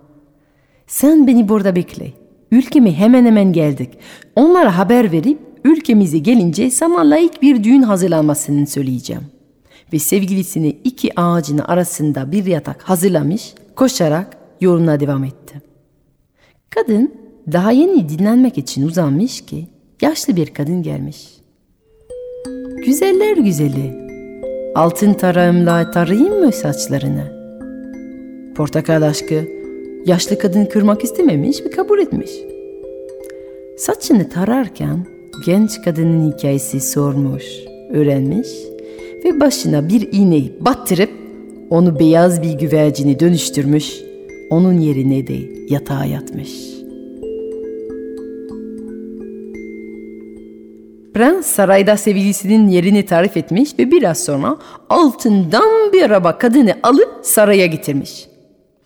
[0.88, 2.14] sen beni burada bekle.
[2.52, 3.90] Ülkeme hemen hemen geldik.
[4.36, 9.24] Onlara haber verip ülkemize gelince sana layık bir düğün hazırlanmasını söyleyeceğim.
[9.94, 15.62] Ve sevgilisini iki ağacın arasında bir yatak hazırlamış, koşarak yoluna devam etti.
[16.70, 17.14] Kadın
[17.52, 19.68] daha yeni dinlenmek için uzanmış ki
[20.02, 21.28] yaşlı bir kadın gelmiş.
[22.86, 24.10] Güzeller güzeli,
[24.76, 27.40] altın tarağımla tarayayım mı saçlarını?
[28.56, 29.48] Portakal aşkı
[30.06, 32.32] yaşlı kadın kırmak istememiş ve kabul etmiş.
[33.78, 35.06] Saçını tararken
[35.46, 37.46] genç kadının hikayesi sormuş,
[37.90, 38.50] öğrenmiş
[39.26, 41.10] ve başına bir iğneyi battırıp
[41.70, 44.02] onu beyaz bir güvercini dönüştürmüş,
[44.50, 45.38] onun yerine de
[45.70, 46.69] yatağa yatmış.''
[51.20, 54.58] Prens sarayda sevgilisinin yerini tarif etmiş ve biraz sonra
[54.90, 58.28] altından bir araba kadını alıp saraya getirmiş.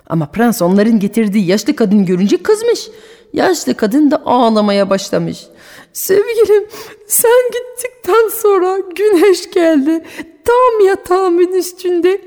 [0.08, 2.90] Ama prens onların getirdiği yaşlı kadın görünce kızmış.
[3.34, 5.48] Yaşlı kadın da ağlamaya başlamış.
[5.94, 6.68] Sevgilim
[7.08, 10.06] sen gittikten sonra güneş geldi.
[10.46, 12.22] Tam yatağımın üstünde.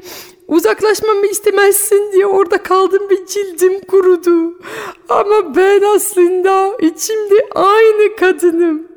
[0.48, 4.60] Uzaklaşmamı istemezsin diye orada kaldım ve cildim kurudu.
[5.08, 8.95] Ama ben aslında içimde aynı kadınım.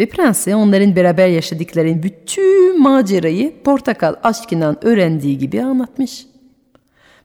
[0.00, 6.26] Ve prense onların beraber yaşadıkları bütün macerayı portakal aşkından öğrendiği gibi anlatmış.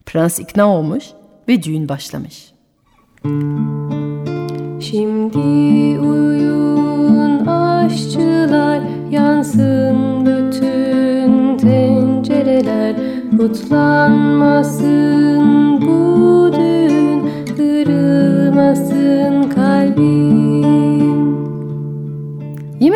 [0.05, 1.05] Prens ikna olmuş
[1.47, 2.53] ve düğün başlamış.
[4.79, 5.37] Şimdi
[5.99, 12.95] uyun aşçılar yansın bütün tencereler
[13.37, 14.94] kutlanmasın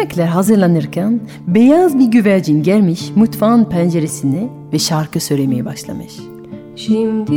[0.10, 6.14] Yemekler hazırlanırken beyaz bir güvercin gelmiş mutfağın penceresine ve şarkı söylemeye başlamış.
[6.76, 7.34] Şimdi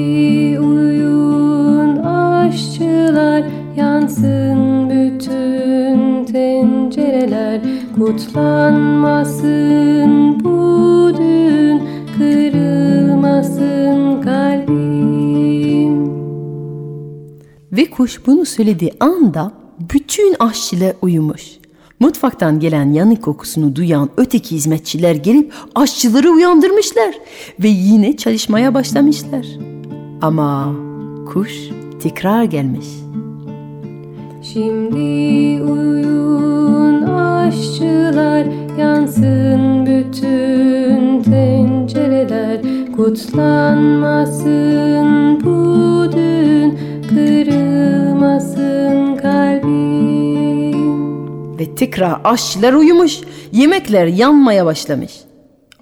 [0.61, 3.45] uyun aşçılar
[3.77, 7.61] yansın bütün tencereler
[7.97, 11.83] kutlanmasın bu düğün
[12.19, 16.13] kırılmasın kalbim.
[17.73, 19.53] Ve kuş bunu söylediği anda
[19.93, 21.62] bütün aşçılar uyumuş.
[22.03, 27.15] Mutfaktan gelen yanık kokusunu duyan öteki hizmetçiler gelip aşçıları uyandırmışlar
[27.63, 29.47] ve yine çalışmaya başlamışlar.
[30.23, 30.75] Ama
[31.33, 31.53] kuş
[32.03, 32.87] tekrar gelmiş.
[34.53, 38.47] Şimdi uyun aşçılar
[38.79, 42.61] yansın bütün tencereler
[42.97, 46.79] kutlanmasın bu düğün
[47.09, 49.12] kırılmasın.
[51.63, 53.21] Ve tekrar aşçılar uyumuş,
[53.53, 55.13] yemekler yanmaya başlamış.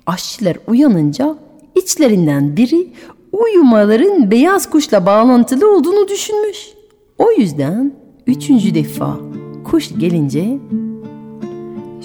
[0.06, 1.36] Aşçılar uyanınca
[1.74, 2.88] içlerinden biri
[3.32, 6.68] uyumaların beyaz kuşla bağlantılı olduğunu düşünmüş.
[7.18, 7.92] O yüzden
[8.26, 9.16] üçüncü defa
[9.64, 10.58] kuş gelince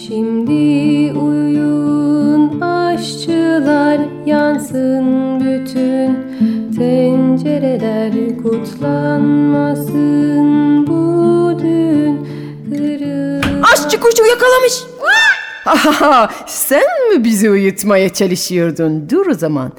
[0.07, 5.05] Şimdi uyun aşçılar yansın
[5.39, 6.17] bütün
[6.77, 11.34] tencereler kutlanmasın bu.
[13.63, 14.83] Aşçı kuşu yakalamış.
[15.65, 19.09] Aha, sen mi bizi uyutmaya çalışıyordun?
[19.09, 19.71] Dur o zaman.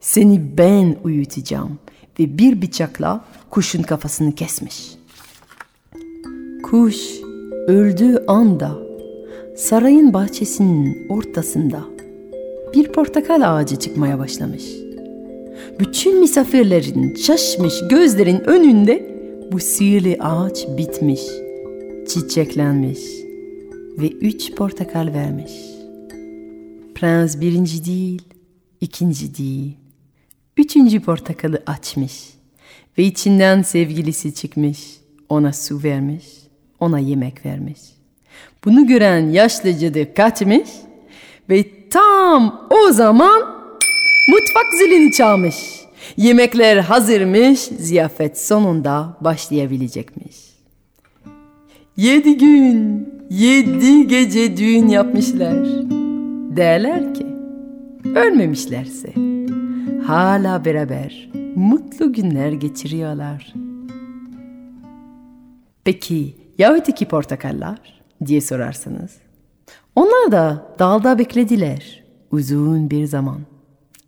[0.00, 1.78] Seni ben uyutacağım.
[2.20, 4.90] Ve bir bıçakla kuşun kafasını kesmiş.
[6.62, 6.96] Kuş
[7.68, 8.70] öldüğü anda
[9.56, 11.80] sarayın bahçesinin ortasında
[12.74, 14.64] bir portakal ağacı çıkmaya başlamış.
[15.80, 19.12] Bütün misafirlerin şaşmış gözlerin önünde
[19.52, 21.20] bu sihirli ağaç bitmiş,
[22.08, 23.00] çiçeklenmiş
[23.98, 25.52] ve üç portakal vermiş.
[26.94, 28.22] Prens birinci değil,
[28.80, 29.76] ikinci değil,
[30.56, 32.30] üçüncü portakalı açmış
[32.98, 34.78] ve içinden sevgilisi çıkmış,
[35.28, 36.24] ona su vermiş,
[36.80, 37.80] ona yemek vermiş.
[38.64, 40.68] Bunu gören yaşlı cadı kaçmış
[41.50, 43.40] ve tam o zaman
[44.28, 45.56] mutfak zilini çalmış.
[46.16, 50.51] Yemekler hazırmış, ziyafet sonunda başlayabilecekmiş.
[51.96, 55.66] Yedi gün, yedi gece düğün yapmışlar.
[56.56, 57.26] Derler ki,
[58.14, 59.12] ölmemişlerse
[60.06, 63.54] hala beraber mutlu günler geçiriyorlar.
[65.84, 69.16] Peki ya öteki portakallar diye sorarsanız?
[69.96, 73.40] Onlar da dalda beklediler uzun bir zaman.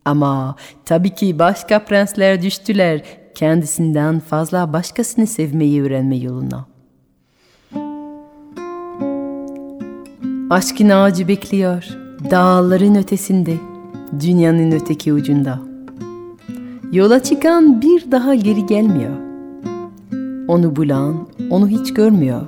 [0.04, 3.02] Ama tabii ki başka prensler düştüler
[3.34, 6.73] kendisinden fazla başkasını sevmeyi öğrenme yoluna.
[10.50, 13.54] Aşkın ağacı bekliyor dağların ötesinde,
[14.20, 15.60] dünyanın öteki ucunda.
[16.92, 19.12] Yola çıkan bir daha geri gelmiyor.
[20.48, 22.46] Onu bulan onu hiç görmüyor.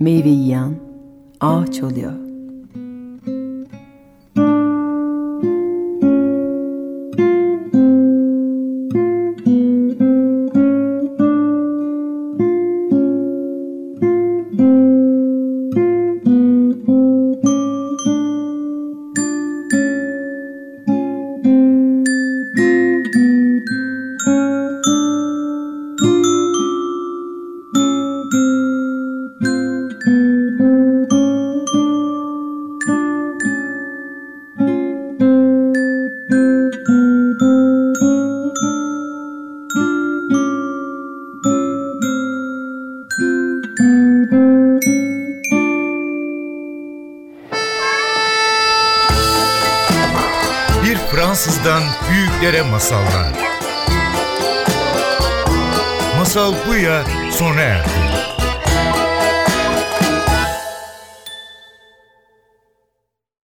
[0.00, 0.70] Meyve yiyen
[1.40, 2.23] ağaç oluyor.